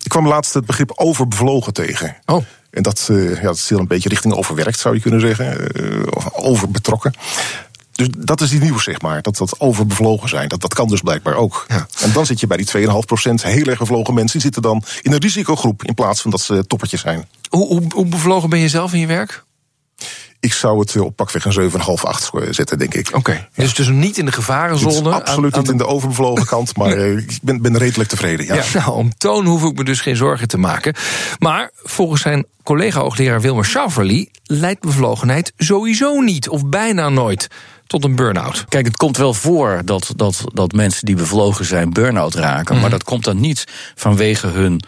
Ik 0.03 0.09
kwam 0.09 0.29
laatst 0.29 0.55
het 0.55 0.67
begrip 0.67 0.93
overbevlogen 0.95 1.73
tegen. 1.73 2.17
Oh. 2.27 2.45
En 2.71 2.83
dat, 2.83 3.09
uh, 3.11 3.35
ja, 3.35 3.43
dat 3.43 3.57
is 3.57 3.69
heel 3.69 3.79
een 3.79 3.87
beetje 3.87 4.09
richting 4.09 4.35
overwerkt, 4.35 4.79
zou 4.79 4.95
je 4.95 5.01
kunnen 5.01 5.21
zeggen. 5.21 5.69
Uh, 5.83 6.03
of 6.11 6.33
overbetrokken. 6.33 7.13
Dus 7.93 8.09
dat 8.19 8.41
is 8.41 8.51
die 8.51 8.61
nieuws, 8.61 8.85
zeg 8.85 9.01
maar. 9.01 9.23
Dat 9.23 9.37
dat 9.37 9.61
overbevlogen 9.61 10.29
zijn. 10.29 10.49
Dat, 10.49 10.61
dat 10.61 10.75
kan 10.75 10.89
dus 10.89 11.01
blijkbaar 11.01 11.35
ook. 11.35 11.65
Ja. 11.69 11.87
En 12.01 12.13
dan 12.13 12.27
zit 12.27 12.41
je 12.41 12.47
bij 12.47 12.57
die 12.57 12.67
2,5% 12.67 12.85
heel 13.35 13.67
erg 13.67 13.79
bevlogen 13.79 14.15
mensen. 14.15 14.33
Die 14.33 14.41
zitten 14.41 14.63
dan 14.63 14.83
in 15.03 15.13
een 15.13 15.19
risicogroep. 15.19 15.85
In 15.85 15.95
plaats 15.95 16.21
van 16.21 16.31
dat 16.31 16.41
ze 16.41 16.67
toppertjes 16.67 17.01
zijn. 17.01 17.29
Hoe, 17.49 17.67
hoe, 17.67 17.83
hoe 17.95 18.07
bevlogen 18.07 18.51
ben 18.51 18.59
je 18.59 18.69
zelf 18.69 18.93
in 18.93 19.01
je 19.01 19.07
werk? 19.07 19.45
Ik 20.45 20.53
zou 20.53 20.79
het 20.79 20.97
op 20.97 21.17
pakweg 21.17 21.45
een 21.45 21.71
7,5, 21.71 21.77
8 22.03 22.31
zetten, 22.51 22.79
denk 22.79 22.95
ik. 22.95 23.09
Oké, 23.09 23.17
okay. 23.17 23.49
ja. 23.53 23.63
dus, 23.63 23.75
dus 23.75 23.89
niet 23.89 24.19
in 24.19 24.25
de 24.25 24.33
gevarenzone. 24.33 25.11
absoluut 25.11 25.53
aan, 25.53 25.59
aan 25.59 25.63
niet 25.63 25.73
in 25.73 25.79
de 25.79 25.87
overbevlogen 25.87 26.47
kant, 26.47 26.77
maar 26.77 26.97
nee. 26.97 27.17
ik 27.27 27.39
ben, 27.43 27.63
ben, 27.63 27.77
redelijk 27.77 28.09
tevreden. 28.09 28.47
Ja. 28.47 28.55
ja. 28.55 28.63
nou, 28.73 28.91
om 28.91 29.15
toon 29.17 29.47
hoef 29.47 29.65
ik 29.65 29.77
me 29.77 29.85
dus 29.85 30.01
geen 30.01 30.17
zorgen 30.17 30.49
te 30.49 30.59
maken. 30.59 30.95
Maar 31.39 31.71
volgens 31.83 32.23
zijn 32.23 32.47
collega-hoogleraar 32.63 33.41
Wilmer 33.41 33.65
Schauferly 33.65 34.29
leidt 34.43 34.81
bevlogenheid 34.81 35.53
sowieso 35.57 36.21
niet, 36.21 36.49
of 36.49 36.67
bijna 36.67 37.09
nooit 37.09 37.49
tot 37.87 38.05
een 38.05 38.17
burn-out. 38.17 38.65
Kijk, 38.69 38.87
het 38.87 38.97
komt 38.97 39.17
wel 39.17 39.35
voor 39.35 39.83
dat, 39.85 40.13
dat, 40.17 40.45
dat 40.53 40.73
mensen 40.73 41.07
die 41.07 41.17
bevlogen 41.17 41.65
zijn 41.65 41.93
burn-out 41.93 42.35
raken. 42.35 42.75
Mm. 42.75 42.81
Maar 42.81 42.91
dat 42.91 43.05
komt 43.05 43.25
dan 43.25 43.41
niet 43.41 43.65
vanwege 43.95 44.47
hun 44.47 44.85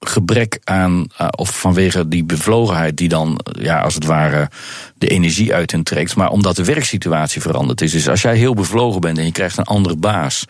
gebrek 0.00 0.60
aan, 0.64 1.06
uh, 1.20 1.28
of 1.30 1.60
vanwege 1.60 2.08
die 2.08 2.24
bevlogenheid 2.24 2.96
die 2.96 3.08
dan, 3.08 3.40
ja, 3.58 3.80
als 3.80 3.94
het 3.94 4.04
ware, 4.04 4.50
de 4.98 5.08
energie 5.08 5.54
uit 5.54 5.70
hen 5.70 5.82
trekt, 5.82 6.16
maar 6.16 6.30
omdat 6.30 6.56
de 6.56 6.64
werksituatie 6.64 7.40
veranderd 7.40 7.80
is. 7.80 7.92
Dus 7.92 8.08
als 8.08 8.22
jij 8.22 8.36
heel 8.36 8.54
bevlogen 8.54 9.00
bent 9.00 9.18
en 9.18 9.24
je 9.24 9.32
krijgt 9.32 9.58
een 9.58 9.64
andere 9.64 9.96
baas 9.96 10.44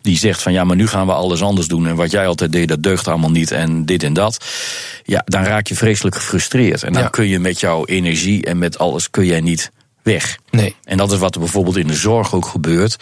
die 0.00 0.18
zegt 0.18 0.42
van 0.42 0.52
ja, 0.52 0.64
maar 0.64 0.76
nu 0.76 0.86
gaan 0.86 1.06
we 1.06 1.12
alles 1.12 1.42
anders 1.42 1.66
doen 1.66 1.86
en 1.86 1.96
wat 1.96 2.10
jij 2.10 2.26
altijd 2.26 2.52
deed, 2.52 2.68
dat 2.68 2.82
deugt 2.82 3.08
allemaal 3.08 3.30
niet 3.30 3.50
en 3.50 3.84
dit 3.86 4.02
en 4.02 4.12
dat, 4.12 4.44
ja, 5.04 5.22
dan 5.24 5.42
raak 5.42 5.66
je 5.66 5.74
vreselijk 5.74 6.16
gefrustreerd. 6.16 6.82
En 6.82 6.92
dan 6.92 7.02
ja. 7.02 7.08
kun 7.08 7.28
je 7.28 7.38
met 7.38 7.60
jouw 7.60 7.84
energie 7.84 8.44
en 8.44 8.58
met 8.58 8.78
alles 8.78 9.10
kun 9.10 9.24
jij 9.24 9.40
niet 9.40 9.70
weg. 10.02 10.38
Nee. 10.50 10.76
En 10.84 10.96
dat 10.96 11.12
is 11.12 11.18
wat 11.18 11.34
er 11.34 11.40
bijvoorbeeld 11.40 11.76
in 11.76 11.86
de 11.86 11.94
zorg 11.94 12.34
ook 12.34 12.46
gebeurt. 12.46 12.96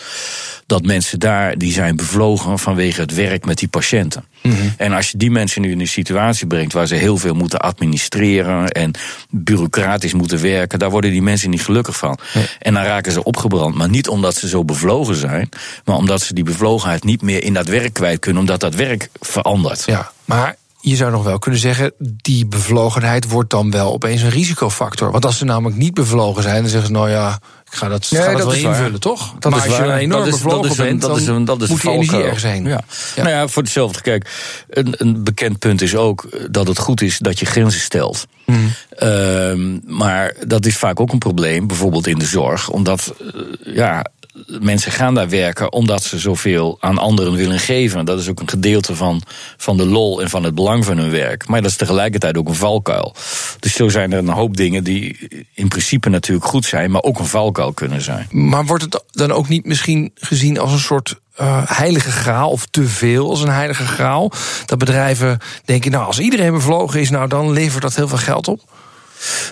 Dat 0.66 0.82
mensen 0.82 1.18
daar, 1.18 1.58
die 1.58 1.72
zijn 1.72 1.96
bevlogen 1.96 2.58
vanwege 2.58 3.00
het 3.00 3.14
werk 3.14 3.44
met 3.44 3.58
die 3.58 3.68
patiënten. 3.68 4.24
Mhm. 4.42 4.54
En 4.76 4.92
als 4.92 5.10
je 5.10 5.18
die 5.18 5.30
mensen 5.30 5.62
nu 5.62 5.70
in 5.70 5.80
een 5.80 5.88
situatie 5.88 6.46
brengt 6.46 6.72
waar 6.72 6.86
ze 6.86 6.94
heel 6.94 7.16
veel 7.16 7.34
moeten 7.34 7.60
administreren 7.60 8.68
en 8.68 8.92
bureaucratisch 9.30 10.12
moeten 10.12 10.42
werken, 10.42 10.78
daar 10.78 10.90
worden 10.90 11.10
die 11.10 11.22
mensen 11.22 11.50
niet 11.50 11.64
gelukkig 11.64 11.96
van. 11.96 12.18
Nee. 12.34 12.46
En 12.58 12.74
dan 12.74 12.82
raken 12.82 13.12
ze 13.12 13.24
opgebrand. 13.24 13.74
Maar 13.74 13.88
niet 13.88 14.08
omdat 14.08 14.34
ze 14.34 14.48
zo 14.48 14.64
bevlogen 14.64 15.16
zijn, 15.16 15.48
maar 15.84 15.96
omdat 15.96 16.22
ze 16.22 16.34
die 16.34 16.44
bevlogenheid 16.44 17.04
niet 17.04 17.22
meer 17.22 17.44
in 17.44 17.54
dat 17.54 17.68
werk 17.68 17.92
kwijt 17.92 18.18
kunnen, 18.18 18.40
omdat 18.40 18.60
dat 18.60 18.74
werk 18.74 19.08
verandert. 19.20 19.82
Ja, 19.86 20.10
maar 20.24 20.56
je 20.80 20.96
zou 20.96 21.10
nog 21.10 21.24
wel 21.24 21.38
kunnen 21.38 21.60
zeggen, 21.60 21.92
die 21.98 22.46
bevlogenheid 22.46 23.28
wordt 23.28 23.50
dan 23.50 23.70
wel 23.70 23.92
opeens 23.92 24.22
een 24.22 24.30
risicofactor. 24.30 25.10
Want 25.10 25.24
als 25.24 25.38
ze 25.38 25.44
namelijk 25.44 25.76
niet 25.76 25.94
bevlogen 25.94 26.42
zijn, 26.42 26.60
dan 26.60 26.70
zeggen 26.70 26.86
ze, 26.86 26.92
nou 26.92 27.10
ja, 27.10 27.38
ik 27.70 27.76
ga 27.76 27.88
dat, 27.88 28.10
nee, 28.10 28.20
ga 28.20 28.30
dat, 28.30 28.38
dat 28.38 28.46
wel 28.46 28.70
invullen, 28.70 28.90
waar. 28.90 29.00
toch? 29.00 29.34
Dat 29.38 29.52
maar 29.52 29.60
is 29.60 29.66
als 29.66 29.76
je 29.76 29.84
waar. 29.84 29.98
enorm 29.98 30.24
dat 30.24 30.34
is, 30.34 30.42
bevlogen 30.42 30.62
dat 30.62 30.70
is 30.72 30.78
een, 30.78 30.84
bent, 30.84 31.00
dat 31.00 31.16
is 31.16 31.26
een, 31.26 31.44
dat 31.44 31.62
is 31.62 31.68
moet 31.68 31.80
die 31.80 31.90
energie 31.90 32.22
er 32.22 32.40
zijn. 32.40 32.64
Ja. 32.64 32.80
ja. 33.16 33.22
Nou 33.22 33.34
ja, 33.34 33.48
voor 33.48 33.62
hetzelfde. 33.62 34.00
Kijk, 34.00 34.30
een, 34.68 34.94
een, 34.96 35.24
bekend 35.24 35.58
punt 35.58 35.82
is 35.82 35.96
ook 35.96 36.28
dat 36.50 36.66
het 36.66 36.78
goed 36.78 37.00
is 37.00 37.18
dat 37.18 37.38
je 37.38 37.46
grenzen 37.46 37.80
stelt. 37.80 38.26
Mm. 38.46 38.72
Uh, 39.02 39.78
maar 39.86 40.34
dat 40.46 40.66
is 40.66 40.76
vaak 40.76 41.00
ook 41.00 41.12
een 41.12 41.18
probleem, 41.18 41.66
bijvoorbeeld 41.66 42.06
in 42.06 42.18
de 42.18 42.24
zorg, 42.24 42.70
omdat 42.70 43.14
uh, 43.34 43.74
ja, 43.74 44.06
mensen 44.46 44.92
gaan 44.92 45.14
daar 45.14 45.28
werken 45.28 45.72
omdat 45.72 46.02
ze 46.02 46.18
zoveel 46.18 46.76
aan 46.80 46.98
anderen 46.98 47.34
willen 47.34 47.58
geven. 47.58 48.04
Dat 48.04 48.20
is 48.20 48.28
ook 48.28 48.40
een 48.40 48.48
gedeelte 48.48 48.96
van, 48.96 49.22
van 49.56 49.76
de 49.76 49.86
lol 49.86 50.22
en 50.22 50.30
van 50.30 50.44
het 50.44 50.54
belang 50.54 50.84
van 50.84 50.98
hun 50.98 51.10
werk. 51.10 51.48
Maar 51.48 51.62
dat 51.62 51.70
is 51.70 51.76
tegelijkertijd 51.76 52.36
ook 52.36 52.48
een 52.48 52.54
valkuil. 52.54 53.14
Dus 53.58 53.74
zo 53.74 53.88
zijn 53.88 54.12
er 54.12 54.18
een 54.18 54.28
hoop 54.28 54.56
dingen 54.56 54.84
die 54.84 55.28
in 55.54 55.68
principe 55.68 56.08
natuurlijk 56.08 56.46
goed 56.46 56.64
zijn, 56.64 56.90
maar 56.90 57.02
ook 57.02 57.18
een 57.18 57.26
valkuil 57.26 57.72
kunnen 57.72 58.02
zijn. 58.02 58.26
Maar 58.30 58.66
wordt 58.66 58.82
het 58.82 59.04
dan 59.10 59.32
ook 59.32 59.48
niet 59.48 59.66
misschien 59.66 60.10
gezien 60.14 60.58
als 60.58 60.72
een 60.72 60.78
soort 60.78 61.20
uh, 61.40 61.62
heilige 61.64 62.10
graal, 62.10 62.50
of 62.50 62.66
te 62.66 62.84
veel 62.84 63.30
als 63.30 63.42
een 63.42 63.48
heilige 63.48 63.86
graal? 63.86 64.32
Dat 64.66 64.78
bedrijven 64.78 65.38
denken, 65.64 65.90
nou, 65.90 66.06
als 66.06 66.18
iedereen 66.18 66.52
bevlogen 66.52 67.00
is, 67.00 67.10
nou, 67.10 67.28
dan 67.28 67.52
levert 67.52 67.82
dat 67.82 67.94
heel 67.94 68.08
veel 68.08 68.18
geld 68.18 68.48
op? 68.48 68.60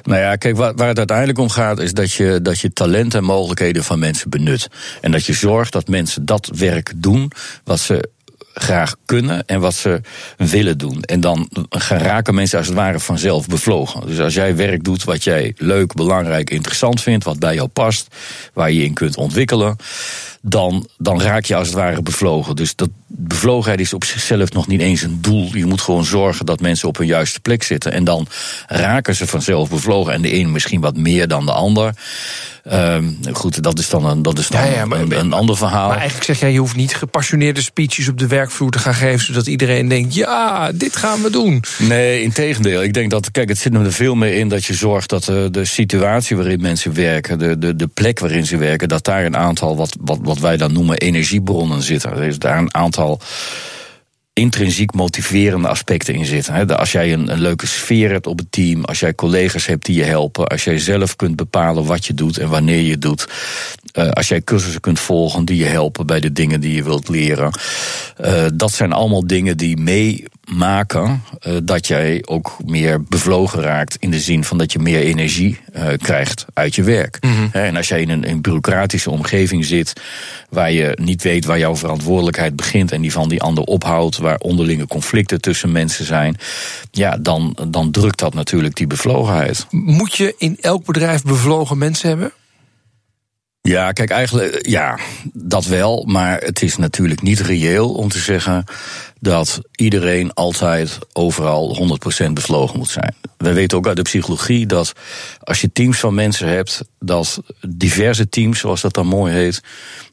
Nou 0.02 0.20
ja, 0.20 0.37
kijk, 0.37 0.57
waar, 0.57 0.88
het 0.88 0.98
uiteindelijk 0.98 1.38
om 1.38 1.50
gaat, 1.50 1.78
is 1.78 1.92
dat 1.92 2.12
je, 2.12 2.42
dat 2.42 2.61
je 2.61 2.72
talenten 2.72 3.18
en 3.18 3.24
mogelijkheden 3.24 3.85
van 3.85 3.98
mensen 3.98 4.31
benut. 4.31 4.68
En 5.00 5.11
dat 5.11 5.24
je 5.24 5.33
zorgt 5.33 5.72
dat 5.72 5.88
mensen 5.88 6.24
dat 6.24 6.50
werk 6.54 6.92
doen 6.96 7.33
wat 7.64 7.81
ze 7.81 8.09
graag 8.61 8.94
kunnen 9.04 9.46
en 9.46 9.61
wat 9.61 9.74
ze 9.74 10.00
willen 10.37 10.78
doen. 10.78 11.02
En 11.02 11.20
dan 11.20 11.50
raken 11.78 12.35
mensen 12.35 12.59
als 12.59 12.66
het 12.66 12.76
ware 12.76 13.00
vanzelf 13.00 13.46
bevlogen. 13.46 14.07
Dus 14.07 14.20
als 14.20 14.35
jij 14.35 14.57
werk 14.57 14.85
doet 14.85 15.04
wat 15.04 15.24
jij 15.24 15.54
leuk, 15.57 15.94
belangrijk, 15.94 16.50
interessant 16.50 17.00
vindt, 17.00 17.24
wat 17.24 17.38
bij 17.38 17.54
jou 17.54 17.68
past, 17.68 18.14
waar 18.52 18.72
je 18.72 18.85
in 18.85 18.94
kunt 18.94 19.16
ontwikkelen, 19.16 19.76
dan, 20.48 20.88
dan 20.98 21.22
raak 21.22 21.44
je 21.44 21.54
als 21.54 21.66
het 21.66 21.76
ware 21.76 22.02
bevlogen. 22.02 22.56
Dus 22.56 22.74
dat 22.74 22.88
bevlogenheid 23.06 23.80
is 23.80 23.92
op 23.92 24.04
zichzelf 24.04 24.52
nog 24.52 24.66
niet 24.66 24.80
eens 24.80 25.02
een 25.02 25.18
doel. 25.20 25.48
Je 25.52 25.66
moet 25.66 25.80
gewoon 25.80 26.04
zorgen 26.04 26.46
dat 26.46 26.61
mensen 26.61 26.88
op 26.88 26.96
hun 26.96 27.06
juiste 27.06 27.40
plek 27.40 27.62
zitten. 27.62 27.92
En 27.92 28.04
dan 28.04 28.26
raken 28.66 29.14
ze 29.14 29.26
vanzelf 29.26 29.70
bevlogen. 29.70 30.12
En 30.12 30.22
de 30.22 30.34
een 30.34 30.52
misschien 30.52 30.80
wat 30.80 30.96
meer 30.96 31.28
dan 31.28 31.46
de 31.46 31.52
ander. 31.52 31.94
Um, 32.72 33.18
goed, 33.32 33.62
dat 33.62 33.78
is 33.78 33.88
dan 33.88 34.04
een, 34.04 34.22
dat 34.22 34.38
is 34.38 34.48
dan 34.48 34.66
ja, 34.66 34.72
ja, 34.72 34.84
maar, 34.84 35.00
een, 35.00 35.18
een, 35.18 35.32
ander 35.32 35.56
verhaal. 35.56 35.88
Maar 35.88 35.96
eigenlijk 35.96 36.26
zeg 36.26 36.40
jij, 36.40 36.52
je 36.52 36.58
hoeft 36.58 36.76
niet 36.76 36.94
gepassioneerde 36.94 37.62
speeches 37.62 38.08
op 38.08 38.18
de 38.18 38.26
werkvloer 38.26 38.70
te 38.70 38.78
gaan 38.78 38.94
geven, 38.94 39.26
zodat 39.26 39.46
iedereen 39.46 39.88
denkt, 39.88 40.14
ja, 40.14 40.72
dit 40.72 40.96
gaan 40.96 41.22
we 41.22 41.30
doen. 41.30 41.62
Nee, 41.78 42.22
in 42.22 42.32
tegendeel. 42.32 42.82
Ik 42.82 42.94
denk 42.94 43.11
dat, 43.11 43.30
kijk, 43.30 43.48
het 43.48 43.58
zit 43.58 43.74
er 43.74 43.92
veel 43.92 44.14
meer 44.14 44.34
in 44.34 44.48
dat 44.48 44.64
je 44.64 44.74
zorgt 44.74 45.08
dat 45.08 45.24
de, 45.24 45.48
de 45.50 45.64
situatie 45.64 46.37
waarin 46.37 46.61
mensen 46.61 46.94
werken, 46.94 47.38
de, 47.38 47.58
de, 47.58 47.76
de 47.76 47.87
plek 47.87 48.18
waarin 48.18 48.46
ze 48.46 48.56
werken, 48.56 48.88
dat 48.88 49.04
daar 49.04 49.24
een 49.24 49.37
aantal, 49.37 49.76
wat, 49.76 49.96
wat, 50.00 50.18
wat 50.22 50.38
wij 50.40 50.57
dan 50.57 50.72
noemen, 50.72 50.98
energiebronnen 50.98 51.83
zitten. 51.83 52.11
Er 52.11 52.22
is 52.22 52.38
daar 52.38 52.59
een 52.59 52.74
aantal 52.74 53.20
intrinsiek 54.38 54.94
motiverende 54.94 55.68
aspecten 55.68 56.14
in 56.14 56.24
zitten. 56.24 56.79
Als 56.79 56.92
jij 56.92 57.12
een, 57.12 57.40
leuke 57.40 57.66
sfeer 57.66 58.11
hebt 58.11 58.27
op 58.27 58.38
het 58.38 58.53
team, 58.53 58.85
als 58.85 59.01
jij 59.01 59.14
collega's 59.14 59.66
hebt 59.66 59.85
die 59.85 59.96
je 59.96 60.05
helpen, 60.05 60.46
als 60.46 60.64
jij 60.64 60.79
zelf 60.79 61.16
kunt 61.16 61.37
bepalen 61.37 61.85
wat 61.85 62.07
je 62.07 62.14
doet 62.14 62.38
en 62.38 62.48
wanneer 62.48 62.81
je 62.81 62.98
doet, 62.98 63.29
eh, 63.92 64.09
als 64.09 64.29
jij 64.29 64.42
cursussen 64.42 64.81
kunt 64.81 65.01
volgen 65.01 65.44
die 65.44 65.57
je 65.57 65.64
helpen 65.64 66.07
bij 66.07 66.20
de 66.20 66.33
dingen 66.33 66.61
die 66.61 66.74
je 66.74 66.83
wilt 66.83 67.09
leren. 67.09 67.51
Uh, 68.24 68.44
dat 68.55 68.72
zijn 68.72 68.92
allemaal 68.92 69.27
dingen 69.27 69.57
die 69.57 69.77
meemaken 70.48 71.22
uh, 71.46 71.56
dat 71.62 71.87
jij 71.87 72.22
ook 72.26 72.56
meer 72.64 73.02
bevlogen 73.02 73.62
raakt 73.62 73.96
in 74.00 74.11
de 74.11 74.20
zin 74.20 74.44
van 74.44 74.58
dat 74.58 74.72
je 74.72 74.78
meer 74.78 75.00
energie 75.00 75.61
krijgt 75.96 76.44
uit 76.54 76.74
je 76.74 76.82
werk. 76.82 77.18
Mm 77.20 77.30
-hmm. 77.30 77.48
En 77.52 77.76
als 77.76 77.88
jij 77.88 78.00
in 78.00 78.08
een, 78.08 78.24
in 78.24 78.30
een 78.30 78.40
bureaucratische 78.40 79.11
omgeving 79.11 79.64
zit 79.64 79.92
waar 80.50 80.72
je 80.72 80.98
niet 81.00 81.22
weet 81.22 81.44
waar 81.44 81.58
jouw 81.58 81.76
verantwoordelijkheid 81.76 82.56
begint 82.56 82.92
en 82.92 83.00
die 83.00 83.12
van 83.12 83.28
die 83.28 83.42
ander 83.42 83.64
ophoudt, 83.64 84.16
waar 84.16 84.38
onderlinge 84.38 84.87
conflicten 84.87 85.40
tussen 85.40 85.72
mensen 85.72 86.04
zijn, 86.04 86.37
ja, 86.90 87.16
dan, 87.20 87.56
dan 87.68 87.90
drukt 87.90 88.18
dat 88.18 88.34
natuurlijk 88.34 88.74
die 88.74 88.87
bevlogenheid. 88.87 89.66
Moet 89.70 90.16
je 90.16 90.34
in 90.38 90.56
elk 90.61 90.84
bedrijf 90.84 91.22
bevlogen 91.22 91.78
mensen 91.78 92.08
hebben? 92.08 92.32
Ja, 93.68 93.92
kijk, 93.92 94.11
eigenlijk, 94.11 94.66
ja, 94.66 94.98
dat 95.33 95.64
wel. 95.64 96.04
Maar 96.07 96.40
het 96.40 96.62
is 96.62 96.76
natuurlijk 96.76 97.22
niet 97.22 97.40
reëel 97.40 97.92
om 97.92 98.09
te 98.09 98.18
zeggen 98.18 98.64
dat 99.20 99.61
iedereen 99.74 100.35
altijd 100.35 100.98
overal 101.12 101.88
100% 102.26 102.33
bevlogen 102.33 102.78
moet 102.78 102.90
zijn. 102.90 103.14
We 103.37 103.52
weten 103.52 103.78
ook 103.78 103.87
uit 103.87 103.96
de 103.96 104.02
psychologie 104.02 104.66
dat 104.66 104.92
als 105.40 105.61
je 105.61 105.72
teams 105.72 105.98
van 105.98 106.14
mensen 106.14 106.48
hebt, 106.48 106.85
dat 106.98 107.40
diverse 107.68 108.28
teams, 108.28 108.59
zoals 108.59 108.81
dat 108.81 108.94
dan 108.94 109.07
mooi 109.07 109.33
heet, 109.33 109.61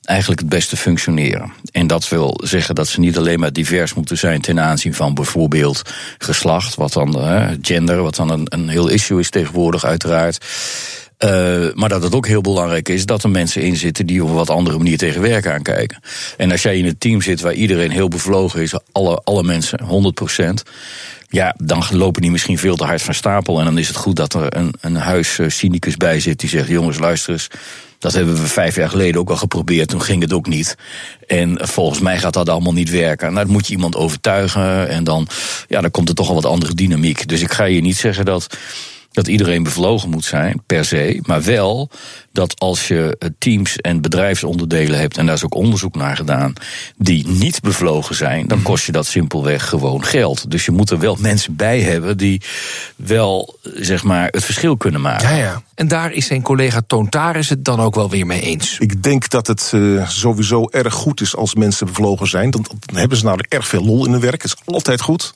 eigenlijk 0.02 0.40
het 0.40 0.50
beste 0.50 0.78
functioneren. 0.78 1.54
En 1.72 1.88
dat 1.88 2.10
wil 2.10 2.40
zeggen 2.44 2.76
dat 2.76 2.88
ze 2.88 3.00
niet 3.00 3.18
alleen 3.18 3.40
maar 3.40 3.54
divers 3.54 3.94
moeten 3.94 4.18
zijn 4.18 4.42
ten 4.42 4.60
aanzien 4.60 4.94
van 4.94 5.14
bijvoorbeeld 5.14 5.82
geslacht, 6.18 6.76
wat 6.76 6.94
dan 6.94 7.18
uh, 7.18 7.48
gender, 7.62 8.02
wat 8.02 8.16
dan 8.16 8.30
een, 8.30 8.46
een 8.50 8.70
heel 8.70 8.88
issue 8.88 9.20
is 9.20 9.30
tegenwoordig, 9.30 9.86
uiteraard. 9.86 10.46
Uh, 11.20 11.74
maar 11.74 11.90
dat 11.90 12.04
het 12.04 12.16
ook 12.16 12.28
heel 12.28 12.42
belangrijk 12.42 12.90
is 12.90 13.06
dat 13.06 13.24
er 13.24 13.30
mensen 13.30 13.62
in 13.62 13.76
zitten 13.76 14.06
die 14.06 14.24
op 14.24 14.30
een 14.30 14.36
wat 14.36 14.50
andere 14.50 14.78
manier 14.78 14.98
tegen 14.98 15.22
werk 15.22 15.48
aankijken. 15.48 16.00
En 16.38 16.52
als 16.52 16.62
jij 16.62 16.78
in 16.78 16.86
een 16.86 16.98
team 16.98 17.22
zit 17.22 17.42
waar 17.42 17.54
iedereen 17.54 17.92
heel 17.92 18.08
bevlogen 18.08 18.62
is, 18.62 18.74
alle, 18.92 19.22
alle 19.24 19.44
mensen, 19.44 19.80
100%. 19.80 20.72
Ja, 21.30 21.56
dan 21.58 21.84
lopen 21.92 22.22
die 22.22 22.32
misschien 22.32 22.58
veel 22.58 22.76
te 22.76 22.84
hard 22.84 23.02
van 23.02 23.14
stapel. 23.14 23.60
En 23.60 23.66
dan 23.66 23.78
is 23.78 23.88
het 23.88 23.98
goed 23.98 24.16
dat 24.16 24.34
er 24.34 24.58
een, 24.58 24.74
een 24.82 24.96
huiscynicus 24.96 25.98
bij 25.98 26.20
zit 26.20 26.40
die 26.40 26.50
zegt: 26.50 26.68
jongens, 26.68 27.00
luister 27.00 27.34
eens. 27.34 27.48
Dat 28.00 28.14
hebben 28.14 28.36
we 28.36 28.48
vijf 28.48 28.76
jaar 28.76 28.90
geleden 28.90 29.22
ook 29.22 29.30
al 29.30 29.36
geprobeerd. 29.36 29.90
Toen 29.90 30.02
ging 30.02 30.22
het 30.22 30.34
ook 30.34 30.48
niet. 30.48 30.76
En 31.28 31.68
volgens 31.68 32.00
mij 32.00 32.18
gaat 32.18 32.34
dat 32.34 32.50
allemaal 32.50 32.74
niet 32.74 32.90
werken. 32.90 33.34
Nou, 33.34 33.46
dan 33.46 33.54
moet 33.54 33.68
je 33.68 33.74
iemand 33.74 33.96
overtuigen. 33.96 34.90
En 34.90 35.04
dan, 35.04 35.28
ja, 35.68 35.82
dan 35.82 35.92
komt 35.92 36.10
er 36.10 36.16
toch 36.16 36.30
al 36.30 36.36
wat 36.36 36.46
andere 36.46 36.74
dynamiek. 36.74 37.28
Dus 37.28 37.42
ik 37.42 37.52
ga 37.52 37.64
je 37.64 37.82
niet 37.82 37.98
zeggen 37.98 38.26
dat 38.26 38.58
dat 39.16 39.28
iedereen 39.28 39.64
bevlogen 39.64 40.10
moet 40.10 40.26
zijn, 40.26 40.62
per 40.66 40.86
se. 40.86 41.20
Maar 41.22 41.44
wel 41.44 41.90
dat 42.32 42.60
als 42.60 42.88
je 42.88 43.34
teams 43.38 43.78
en 43.78 44.02
bedrijfsonderdelen 44.02 45.00
hebt, 45.00 45.18
en 45.18 45.26
daar 45.26 45.36
is 45.36 45.44
ook 45.44 45.56
onderzoek 45.56 45.96
naar 45.96 46.16
gedaan, 46.16 46.54
die 46.98 47.28
niet 47.28 47.62
bevlogen 47.62 48.16
zijn, 48.16 48.48
dan 48.48 48.62
kost 48.62 48.86
je 48.86 48.92
dat 48.92 49.06
simpelweg 49.06 49.70
gewoon 49.70 50.04
geld. 50.04 50.52
Dus 50.52 50.66
je 50.66 50.72
moet 50.72 50.90
er 50.90 51.00
wel 51.00 51.18
mensen 51.20 51.56
bij 51.56 51.82
hebben 51.82 52.18
die 52.18 52.42
wel, 52.96 53.60
zeg 53.62 54.04
maar, 54.04 54.28
het 54.32 54.44
verschil 54.44 54.78
kunnen 54.78 55.02
maken. 55.02 55.30
Ja, 55.30 55.36
ja. 55.36 55.62
En 55.76 55.88
daar 55.88 56.12
is 56.12 56.26
zijn 56.26 56.42
collega 56.42 56.82
Toon 56.88 57.10
Taris 57.10 57.50
het 57.50 57.66
dan 57.66 57.80
ook 57.80 57.96
wel 57.96 58.10
weer 58.10 58.26
mee 58.26 58.42
eens. 58.42 58.78
Ik 58.80 59.04
denk 59.04 59.30
dat 59.30 59.48
het 59.48 59.72
uh, 59.76 60.10
sowieso 60.10 60.68
erg 60.72 60.94
goed 60.94 61.22
is 61.22 61.36
als 61.36 61.56
mensen 61.56 61.88
bevlogen 61.88 62.28
zijn. 62.28 62.52
Dan, 62.52 62.66
dan 62.80 62.98
hebben 62.98 63.18
ze 63.18 63.24
namelijk 63.24 63.54
erg 63.54 63.68
veel 63.68 63.86
lol 63.86 64.06
in 64.06 64.12
hun 64.12 64.22
werk. 64.22 64.42
Het 64.42 64.56
is 64.58 64.74
altijd 64.74 65.02
goed. 65.02 65.34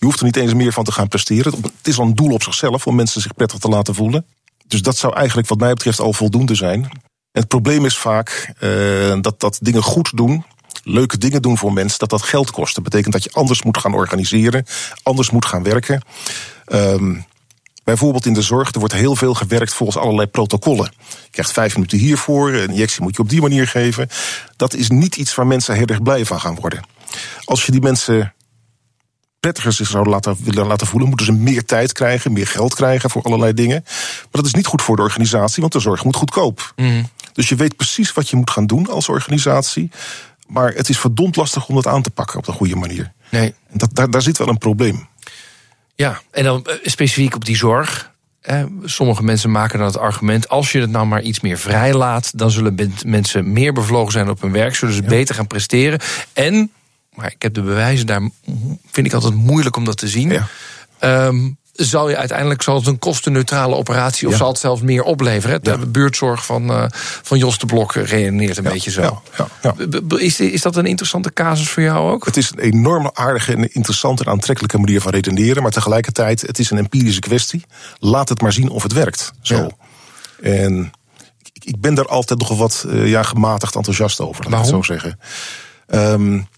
Je 0.00 0.06
hoeft 0.06 0.18
er 0.18 0.24
niet 0.24 0.36
eens 0.36 0.54
meer 0.54 0.72
van 0.72 0.84
te 0.84 0.92
gaan 0.92 1.08
presteren. 1.08 1.52
Het 1.52 1.86
is 1.88 1.98
al 1.98 2.06
een 2.06 2.14
doel 2.14 2.32
op 2.32 2.42
zichzelf 2.42 2.86
om 2.86 2.94
mensen 2.94 3.20
zich 3.20 3.34
prettig 3.34 3.58
te 3.58 3.68
laten 3.68 3.94
voelen. 3.94 4.26
Dus 4.66 4.82
dat 4.82 4.96
zou 4.96 5.14
eigenlijk 5.14 5.48
wat 5.48 5.58
mij 5.58 5.72
betreft 5.72 6.00
al 6.00 6.12
voldoende 6.12 6.54
zijn. 6.54 6.90
Het 7.32 7.48
probleem 7.48 7.84
is 7.84 7.98
vaak 7.98 8.54
uh, 8.60 9.16
dat, 9.20 9.40
dat 9.40 9.58
dingen 9.62 9.82
goed 9.82 10.16
doen, 10.16 10.44
leuke 10.82 11.18
dingen 11.18 11.42
doen 11.42 11.58
voor 11.58 11.72
mensen, 11.72 11.98
dat 11.98 12.10
dat 12.10 12.22
geld 12.22 12.50
kost. 12.50 12.74
Dat 12.74 12.84
betekent 12.84 13.12
dat 13.12 13.24
je 13.24 13.32
anders 13.32 13.62
moet 13.62 13.78
gaan 13.78 13.94
organiseren, 13.94 14.66
anders 15.02 15.30
moet 15.30 15.44
gaan 15.44 15.62
werken. 15.62 16.02
Um, 16.66 17.28
Bijvoorbeeld 17.84 18.26
in 18.26 18.34
de 18.34 18.42
zorg, 18.42 18.72
er 18.72 18.78
wordt 18.78 18.94
heel 18.94 19.16
veel 19.16 19.34
gewerkt 19.34 19.74
volgens 19.74 19.98
allerlei 19.98 20.26
protocollen. 20.26 20.92
Je 21.08 21.30
krijgt 21.30 21.52
vijf 21.52 21.74
minuten 21.74 21.98
hiervoor, 21.98 22.52
een 22.52 22.70
injectie 22.70 23.02
moet 23.02 23.16
je 23.16 23.22
op 23.22 23.28
die 23.28 23.40
manier 23.40 23.66
geven. 23.66 24.08
Dat 24.56 24.74
is 24.74 24.88
niet 24.88 25.16
iets 25.16 25.34
waar 25.34 25.46
mensen 25.46 25.74
heel 25.74 25.86
erg 25.86 26.02
blij 26.02 26.24
van 26.24 26.40
gaan 26.40 26.54
worden. 26.54 26.82
Als 27.44 27.66
je 27.66 27.72
die 27.72 27.80
mensen 27.80 28.34
prettiger 29.40 29.72
zich 29.72 29.86
zouden 29.86 30.12
laten, 30.12 30.36
willen 30.40 30.66
laten 30.66 30.86
voelen, 30.86 31.08
moeten 31.08 31.26
ze 31.26 31.32
meer 31.32 31.64
tijd 31.64 31.92
krijgen, 31.92 32.32
meer 32.32 32.46
geld 32.46 32.74
krijgen 32.74 33.10
voor 33.10 33.22
allerlei 33.22 33.54
dingen. 33.54 33.82
Maar 33.84 34.28
dat 34.30 34.46
is 34.46 34.54
niet 34.54 34.66
goed 34.66 34.82
voor 34.82 34.96
de 34.96 35.02
organisatie, 35.02 35.60
want 35.60 35.72
de 35.72 35.80
zorg 35.80 36.04
moet 36.04 36.16
goedkoop. 36.16 36.72
Mm. 36.76 37.08
Dus 37.32 37.48
je 37.48 37.54
weet 37.54 37.76
precies 37.76 38.12
wat 38.12 38.28
je 38.28 38.36
moet 38.36 38.50
gaan 38.50 38.66
doen 38.66 38.88
als 38.88 39.08
organisatie. 39.08 39.90
Maar 40.46 40.72
het 40.72 40.88
is 40.88 40.98
verdomd 40.98 41.36
lastig 41.36 41.68
om 41.68 41.74
dat 41.74 41.86
aan 41.86 42.02
te 42.02 42.10
pakken 42.10 42.38
op 42.38 42.44
de 42.44 42.52
goede 42.52 42.76
manier. 42.76 43.12
Nee. 43.30 43.54
En 43.70 43.78
dat, 43.78 43.90
daar, 43.92 44.10
daar 44.10 44.22
zit 44.22 44.38
wel 44.38 44.48
een 44.48 44.58
probleem. 44.58 45.08
Ja, 45.94 46.20
en 46.30 46.44
dan 46.44 46.66
specifiek 46.82 47.34
op 47.34 47.44
die 47.44 47.56
zorg. 47.56 48.12
Eh, 48.40 48.64
sommige 48.84 49.22
mensen 49.22 49.50
maken 49.50 49.78
dan 49.78 49.86
het 49.86 49.98
argument: 49.98 50.48
als 50.48 50.72
je 50.72 50.80
het 50.80 50.90
nou 50.90 51.06
maar 51.06 51.22
iets 51.22 51.40
meer 51.40 51.58
vrij 51.58 51.94
laat, 51.94 52.38
dan 52.38 52.50
zullen 52.50 52.94
mensen 53.04 53.52
meer 53.52 53.72
bevlogen 53.72 54.12
zijn 54.12 54.30
op 54.30 54.40
hun 54.40 54.52
werk, 54.52 54.74
zullen 54.74 54.94
ze 54.94 55.02
ja. 55.02 55.08
beter 55.08 55.34
gaan 55.34 55.46
presteren. 55.46 56.00
En 56.32 56.70
maar 57.14 57.32
ik 57.32 57.42
heb 57.42 57.54
de 57.54 57.62
bewijzen 57.62 58.06
daar, 58.06 58.30
vind 58.90 59.06
ik 59.06 59.12
altijd 59.12 59.34
moeilijk 59.34 59.76
om 59.76 59.84
dat 59.84 59.96
te 59.96 60.08
zien. 60.08 60.30
Ja. 60.30 61.26
Um, 61.26 61.58
zal 61.72 62.08
je 62.08 62.16
uiteindelijk 62.16 62.62
zal 62.62 62.76
het 62.76 62.86
een 62.86 62.98
kostenneutrale 62.98 63.74
operatie 63.74 64.26
of 64.26 64.32
ja. 64.32 64.38
zal 64.38 64.48
het 64.48 64.58
zelfs 64.58 64.82
meer 64.82 65.02
opleveren? 65.02 65.62
De 65.62 65.70
ja. 65.70 65.76
buurtzorg 65.76 66.44
van, 66.44 66.70
uh, 66.70 66.84
van 67.22 67.38
Jos 67.38 67.58
de 67.58 67.66
Blok 67.66 67.94
redeneert 67.94 68.56
een 68.56 68.64
ja, 68.64 68.70
beetje 68.70 68.90
zo. 68.90 69.22
Is, 70.16 70.40
is 70.40 70.62
dat 70.62 70.76
een 70.76 70.86
interessante 70.86 71.32
casus 71.32 71.68
voor 71.68 71.82
jou 71.82 72.10
ook? 72.10 72.24
Het 72.24 72.36
is 72.36 72.50
een 72.50 72.58
enorm 72.58 73.10
aardige 73.12 73.52
en 73.52 73.72
interessante 73.72 74.24
en 74.24 74.30
aantrekkelijke 74.30 74.78
manier 74.78 75.00
van 75.00 75.12
redeneren, 75.12 75.62
maar 75.62 75.72
tegelijkertijd 75.72 76.40
het 76.40 76.58
is 76.58 76.70
een 76.70 76.78
empirische 76.78 77.20
kwestie. 77.20 77.64
Laat 77.98 78.28
het 78.28 78.40
maar 78.40 78.52
zien 78.52 78.68
of 78.68 78.82
het 78.82 78.92
werkt. 78.92 79.32
Zo. 79.40 79.70
En 80.42 80.90
ik 81.52 81.80
ben 81.80 81.94
daar 81.94 82.06
altijd 82.06 82.38
nog 82.38 82.56
wat 82.56 82.84
uh, 82.88 83.08
ja, 83.08 83.22
gematigd 83.22 83.74
enthousiast 83.76 84.20
over, 84.20 84.44
laat 84.44 84.52
ik 84.52 84.58
het 84.58 84.74
zo 84.74 84.82
zeggen. 84.82 85.18
Um, 85.86 86.48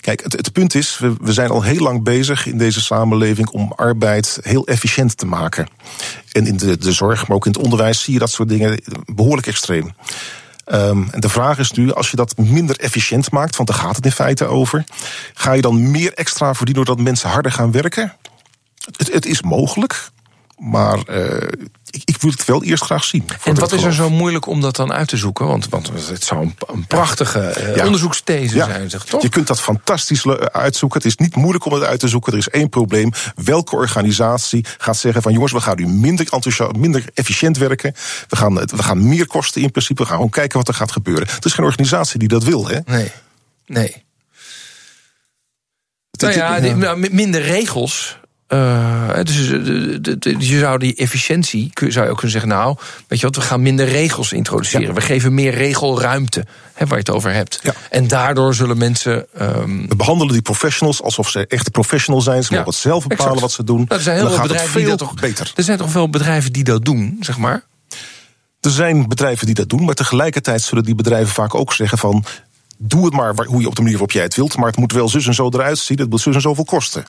Kijk, 0.00 0.22
het, 0.22 0.32
het, 0.32 0.52
punt 0.52 0.74
is, 0.74 0.98
we, 0.98 1.32
zijn 1.32 1.50
al 1.50 1.62
heel 1.62 1.82
lang 1.82 2.02
bezig 2.02 2.46
in 2.46 2.58
deze 2.58 2.80
samenleving 2.80 3.48
om 3.48 3.72
arbeid 3.76 4.38
heel 4.42 4.66
efficiënt 4.66 5.16
te 5.16 5.26
maken. 5.26 5.68
En 6.32 6.46
in 6.46 6.56
de, 6.56 6.78
de 6.78 6.92
zorg, 6.92 7.28
maar 7.28 7.36
ook 7.36 7.46
in 7.46 7.52
het 7.52 7.62
onderwijs 7.62 8.02
zie 8.02 8.12
je 8.12 8.18
dat 8.18 8.30
soort 8.30 8.48
dingen 8.48 8.82
behoorlijk 9.14 9.46
extreem. 9.46 9.94
Um, 10.72 11.08
en 11.10 11.20
de 11.20 11.28
vraag 11.28 11.58
is 11.58 11.70
nu, 11.70 11.92
als 11.92 12.10
je 12.10 12.16
dat 12.16 12.36
minder 12.36 12.76
efficiënt 12.76 13.30
maakt, 13.30 13.56
want 13.56 13.68
daar 13.68 13.78
gaat 13.78 13.96
het 13.96 14.04
in 14.04 14.12
feite 14.12 14.44
over, 14.44 14.84
ga 15.34 15.52
je 15.52 15.62
dan 15.62 15.90
meer 15.90 16.14
extra 16.14 16.54
verdienen 16.54 16.84
doordat 16.84 17.04
mensen 17.04 17.30
harder 17.30 17.52
gaan 17.52 17.72
werken? 17.72 18.16
Het, 18.96 19.12
het 19.12 19.26
is 19.26 19.42
mogelijk, 19.42 20.10
maar 20.58 20.98
uh, 21.10 21.36
ik, 21.90 22.02
ik 22.04 22.16
wil 22.20 22.30
het 22.30 22.44
wel 22.44 22.64
eerst 22.64 22.84
graag 22.84 23.04
zien. 23.04 23.24
En 23.44 23.54
wat 23.54 23.72
is 23.72 23.82
er 23.82 23.92
zo 23.92 24.10
moeilijk 24.10 24.46
om 24.46 24.60
dat 24.60 24.76
dan 24.76 24.92
uit 24.92 25.08
te 25.08 25.16
zoeken? 25.16 25.46
Want, 25.46 25.68
want 25.68 25.90
het 26.08 26.24
zou 26.24 26.42
een, 26.42 26.54
een 26.66 26.86
prachtige 26.86 27.54
uh, 27.58 27.76
ja. 27.76 27.84
onderzoeksthese 27.84 28.56
ja. 28.56 28.64
zijn, 28.66 28.90
zeg 28.90 29.04
toch? 29.04 29.22
Je 29.22 29.28
kunt 29.28 29.46
dat 29.46 29.60
fantastisch 29.60 30.26
uitzoeken. 30.52 30.98
Het 30.98 31.08
is 31.08 31.16
niet 31.16 31.36
moeilijk 31.36 31.64
om 31.64 31.72
het 31.72 31.82
uit 31.82 32.00
te 32.00 32.08
zoeken. 32.08 32.32
Er 32.32 32.38
is 32.38 32.48
één 32.48 32.68
probleem. 32.68 33.12
Welke 33.34 33.76
organisatie 33.76 34.66
gaat 34.78 34.96
zeggen 34.96 35.22
van 35.22 35.32
jongens, 35.32 35.52
we 35.52 35.60
gaan 35.60 35.76
nu 35.76 35.86
minder, 35.86 36.26
enthousiast, 36.30 36.76
minder 36.76 37.04
efficiënt 37.14 37.58
werken. 37.58 37.94
We 38.28 38.36
gaan, 38.36 38.54
we 38.54 38.82
gaan 38.82 39.08
meer 39.08 39.26
kosten 39.26 39.62
in 39.62 39.70
principe. 39.70 40.02
We 40.02 40.08
gaan 40.08 40.16
gewoon 40.16 40.30
kijken 40.30 40.58
wat 40.58 40.68
er 40.68 40.74
gaat 40.74 40.92
gebeuren. 40.92 41.28
Het 41.28 41.44
is 41.44 41.52
geen 41.52 41.64
organisatie 41.64 42.18
die 42.18 42.28
dat 42.28 42.44
wil, 42.44 42.68
hè? 42.68 42.78
Nee. 42.84 43.10
Nee. 43.66 44.04
Nou 46.10 46.34
ja, 46.34 46.60
die, 46.60 47.10
minder 47.10 47.42
regels. 47.42 48.20
Uh, 48.54 49.14
dus 49.22 49.48
de, 49.48 50.00
de, 50.00 50.18
de, 50.18 50.34
je 50.38 50.58
zou 50.58 50.78
die 50.78 50.94
efficiëntie, 50.94 51.70
zou 51.74 52.04
je 52.04 52.10
ook 52.10 52.18
kunnen 52.18 52.30
zeggen, 52.30 52.48
nou, 52.48 52.76
weet 53.08 53.20
je 53.20 53.26
wat, 53.26 53.36
we 53.36 53.42
gaan 53.42 53.62
minder 53.62 53.88
regels 53.88 54.32
introduceren. 54.32 54.86
Ja. 54.86 54.92
We 54.92 55.00
geven 55.00 55.34
meer 55.34 55.54
regelruimte, 55.54 56.46
hè, 56.72 56.86
waar 56.86 56.98
je 56.98 57.04
het 57.04 57.10
over 57.10 57.32
hebt. 57.32 57.60
Ja. 57.62 57.74
En 57.90 58.08
daardoor 58.08 58.54
zullen 58.54 58.78
mensen. 58.78 59.26
Um... 59.40 59.88
We 59.88 59.96
behandelen 59.96 60.32
die 60.32 60.42
professionals 60.42 61.02
alsof 61.02 61.30
ze 61.30 61.46
echt 61.46 61.70
professional 61.70 62.20
zijn. 62.20 62.44
Ze 62.44 62.52
ja. 62.52 62.58
mogen 62.58 62.74
zelf 62.74 63.06
bepalen 63.06 63.24
exact. 63.24 63.40
wat 63.40 63.52
ze 63.52 63.64
doen. 63.64 63.76
Nou, 63.76 63.88
er 63.88 64.00
zijn 64.00 64.16
heel 64.16 64.30
veel 64.30 64.42
bedrijven 64.42 64.80
die 64.80 64.88
dat 64.88 64.98
toch 64.98 65.14
beter. 65.14 65.52
Er 65.56 65.62
zijn 65.62 65.78
toch 65.78 65.90
veel 65.90 66.10
bedrijven 66.10 66.52
die 66.52 66.64
dat 66.64 66.84
doen, 66.84 67.16
zeg 67.20 67.38
maar. 67.38 67.64
Er 68.60 68.70
zijn 68.70 69.08
bedrijven 69.08 69.46
die 69.46 69.54
dat 69.54 69.68
doen, 69.68 69.84
maar 69.84 69.94
tegelijkertijd 69.94 70.62
zullen 70.62 70.84
die 70.84 70.94
bedrijven 70.94 71.32
vaak 71.32 71.54
ook 71.54 71.72
zeggen 71.72 71.98
van 71.98 72.24
doe 72.78 73.04
het 73.04 73.14
maar 73.14 73.34
hoe 73.44 73.60
je 73.60 73.66
op 73.66 73.74
de 73.74 73.82
manier 73.82 73.98
waarop 73.98 74.12
jij 74.12 74.22
het 74.22 74.36
wilt, 74.36 74.56
maar 74.56 74.66
het 74.66 74.76
moet 74.76 74.92
wel 74.92 75.08
zus 75.08 75.26
en 75.26 75.34
zo 75.34 75.48
eruit 75.48 75.78
zien. 75.78 75.98
Het 75.98 76.10
moet 76.10 76.20
zus 76.20 76.34
en 76.34 76.40
zoveel 76.40 76.64
kosten. 76.64 77.04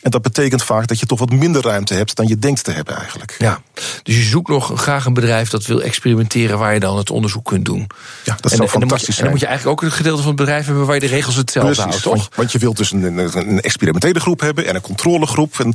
En 0.00 0.10
dat 0.10 0.22
betekent 0.22 0.62
vaak 0.62 0.86
dat 0.86 1.00
je 1.00 1.06
toch 1.06 1.18
wat 1.18 1.30
minder 1.30 1.62
ruimte 1.62 1.94
hebt 1.94 2.16
dan 2.16 2.26
je 2.26 2.38
denkt 2.38 2.64
te 2.64 2.70
hebben 2.70 2.96
eigenlijk. 2.96 3.36
Ja, 3.38 3.60
dus 4.02 4.16
je 4.16 4.22
zoekt 4.22 4.48
nog 4.48 4.72
graag 4.80 5.04
een 5.04 5.14
bedrijf 5.14 5.50
dat 5.50 5.66
wil 5.66 5.80
experimenteren 5.82 6.58
waar 6.58 6.74
je 6.74 6.80
dan 6.80 6.96
het 6.96 7.10
onderzoek 7.10 7.44
kunt 7.44 7.64
doen. 7.64 7.86
Ja, 8.24 8.36
dat 8.40 8.50
zou 8.52 8.52
en, 8.52 8.52
en 8.52 8.56
dan 8.58 8.58
moet 8.58 8.70
je- 8.72 8.78
fantastisch 8.78 9.16
En 9.16 9.22
dan 9.22 9.30
moet 9.30 9.40
je 9.40 9.46
eigenlijk 9.46 9.78
ook 9.82 9.90
een 9.90 9.96
gedeelte 9.96 10.22
van 10.22 10.30
het 10.30 10.40
bedrijf 10.40 10.66
hebben 10.66 10.86
waar 10.86 10.94
je 10.94 11.00
de 11.00 11.06
regels 11.06 11.36
hetzelfde 11.36 11.72
Precies, 11.82 11.90
houdt, 11.90 12.02
toch? 12.02 12.14
want, 12.14 12.34
want 12.34 12.52
je 12.52 12.58
wilt 12.58 12.76
dus 12.76 12.92
een, 12.92 13.02
een, 13.02 13.36
een 13.48 13.60
experimentele 13.60 14.20
groep 14.20 14.40
hebben 14.40 14.66
en 14.66 14.74
een 14.74 14.80
controlegroep. 14.80 15.60
En 15.60 15.74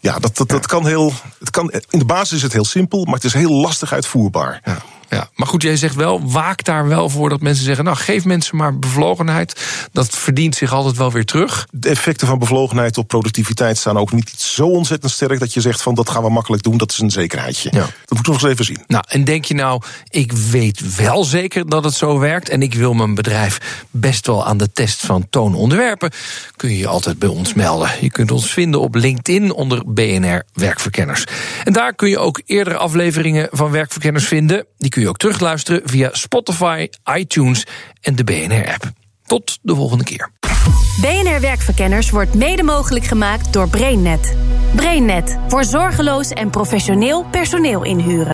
ja, 0.00 0.18
dat, 0.18 0.36
dat, 0.36 0.48
dat 0.48 0.66
kan 0.66 0.86
heel. 0.86 1.12
Het 1.38 1.50
kan, 1.50 1.70
in 1.90 1.98
de 1.98 2.04
basis 2.04 2.36
is 2.36 2.42
het 2.42 2.52
heel 2.52 2.64
simpel, 2.64 3.04
maar 3.04 3.14
het 3.14 3.24
is 3.24 3.32
heel 3.32 3.52
lastig 3.52 3.92
uitvoerbaar. 3.92 4.60
Ja, 4.64 4.78
ja, 5.08 5.28
maar 5.34 5.46
goed, 5.46 5.62
jij 5.62 5.76
zegt 5.76 5.94
wel, 5.94 6.30
waak 6.30 6.64
daar 6.64 6.88
wel 6.88 7.08
voor 7.08 7.28
dat 7.28 7.40
mensen 7.40 7.64
zeggen... 7.64 7.84
nou, 7.84 7.96
geef 7.96 8.24
mensen 8.24 8.56
maar 8.56 8.78
bevlogenheid. 8.78 9.60
Dat 9.92 10.08
verdient 10.18 10.54
zich 10.54 10.72
altijd 10.72 10.96
wel 10.96 11.12
weer 11.12 11.24
terug. 11.24 11.66
De 11.70 11.88
effecten 11.88 12.26
van 12.26 12.38
bevlogenheid 12.38 12.98
op 12.98 13.08
productiviteit 13.08 13.78
staan 13.78 13.98
ook 13.98 14.12
niet 14.12 14.30
zo 14.36 14.66
ontzettend 14.66 15.12
sterk 15.12 15.40
dat 15.40 15.54
je 15.54 15.60
zegt 15.60 15.82
van 15.82 15.94
dat 15.94 16.10
gaan 16.10 16.22
we 16.22 16.30
makkelijk 16.30 16.62
doen, 16.62 16.76
dat 16.76 16.90
is 16.90 16.98
een 16.98 17.10
zekerheidje. 17.10 17.68
Ja. 17.72 17.80
Dat 17.80 17.90
moeten 18.08 18.24
we 18.24 18.32
nog 18.32 18.42
eens 18.42 18.52
even 18.52 18.64
zien. 18.64 18.84
Nou, 18.86 19.04
en 19.08 19.24
denk 19.24 19.44
je 19.44 19.54
nou, 19.54 19.82
ik 20.08 20.32
weet 20.32 20.96
wel 20.96 21.24
zeker 21.24 21.68
dat 21.68 21.84
het 21.84 21.94
zo 21.94 22.18
werkt... 22.18 22.48
en 22.48 22.62
ik 22.62 22.74
wil 22.74 22.94
mijn 22.94 23.14
bedrijf 23.14 23.84
best 23.90 24.26
wel 24.26 24.46
aan 24.46 24.56
de 24.56 24.72
test 24.72 25.06
van 25.06 25.26
toon 25.30 25.54
onderwerpen... 25.54 26.10
kun 26.56 26.70
je 26.70 26.78
je 26.78 26.86
altijd 26.86 27.18
bij 27.18 27.28
ons 27.28 27.54
melden. 27.54 27.90
Je 28.00 28.10
kunt 28.10 28.30
ons 28.30 28.52
vinden 28.52 28.80
op 28.80 28.94
LinkedIn 28.94 29.52
onder 29.52 29.82
BNR 29.86 30.42
Werkverkenners. 30.52 31.24
En 31.64 31.72
daar 31.72 31.94
kun 31.94 32.08
je 32.08 32.18
ook 32.18 32.40
eerdere 32.46 32.76
afleveringen 32.76 33.48
van 33.50 33.70
Werkverkenners 33.70 34.26
vinden. 34.26 34.66
Die 34.78 34.90
kun 34.94 35.02
je 35.02 35.08
ook 35.08 35.16
terugluisteren 35.16 35.80
via 35.84 36.08
Spotify, 36.12 36.88
iTunes 37.16 37.66
en 38.00 38.16
de 38.16 38.24
BNR-app. 38.24 38.90
Tot 39.26 39.58
de 39.62 39.74
volgende 39.74 40.04
keer. 40.04 40.30
BNR 41.00 41.40
Werkverkenners 41.40 42.10
wordt 42.10 42.34
mede 42.34 42.62
mogelijk 42.62 43.04
gemaakt 43.04 43.52
door 43.52 43.68
BrainNet. 43.68 44.36
BrainNet 44.76 45.38
voor 45.48 45.64
zorgeloos 45.64 46.28
en 46.30 46.50
professioneel 46.50 47.24
personeel 47.24 47.84
inhuren. 47.84 48.33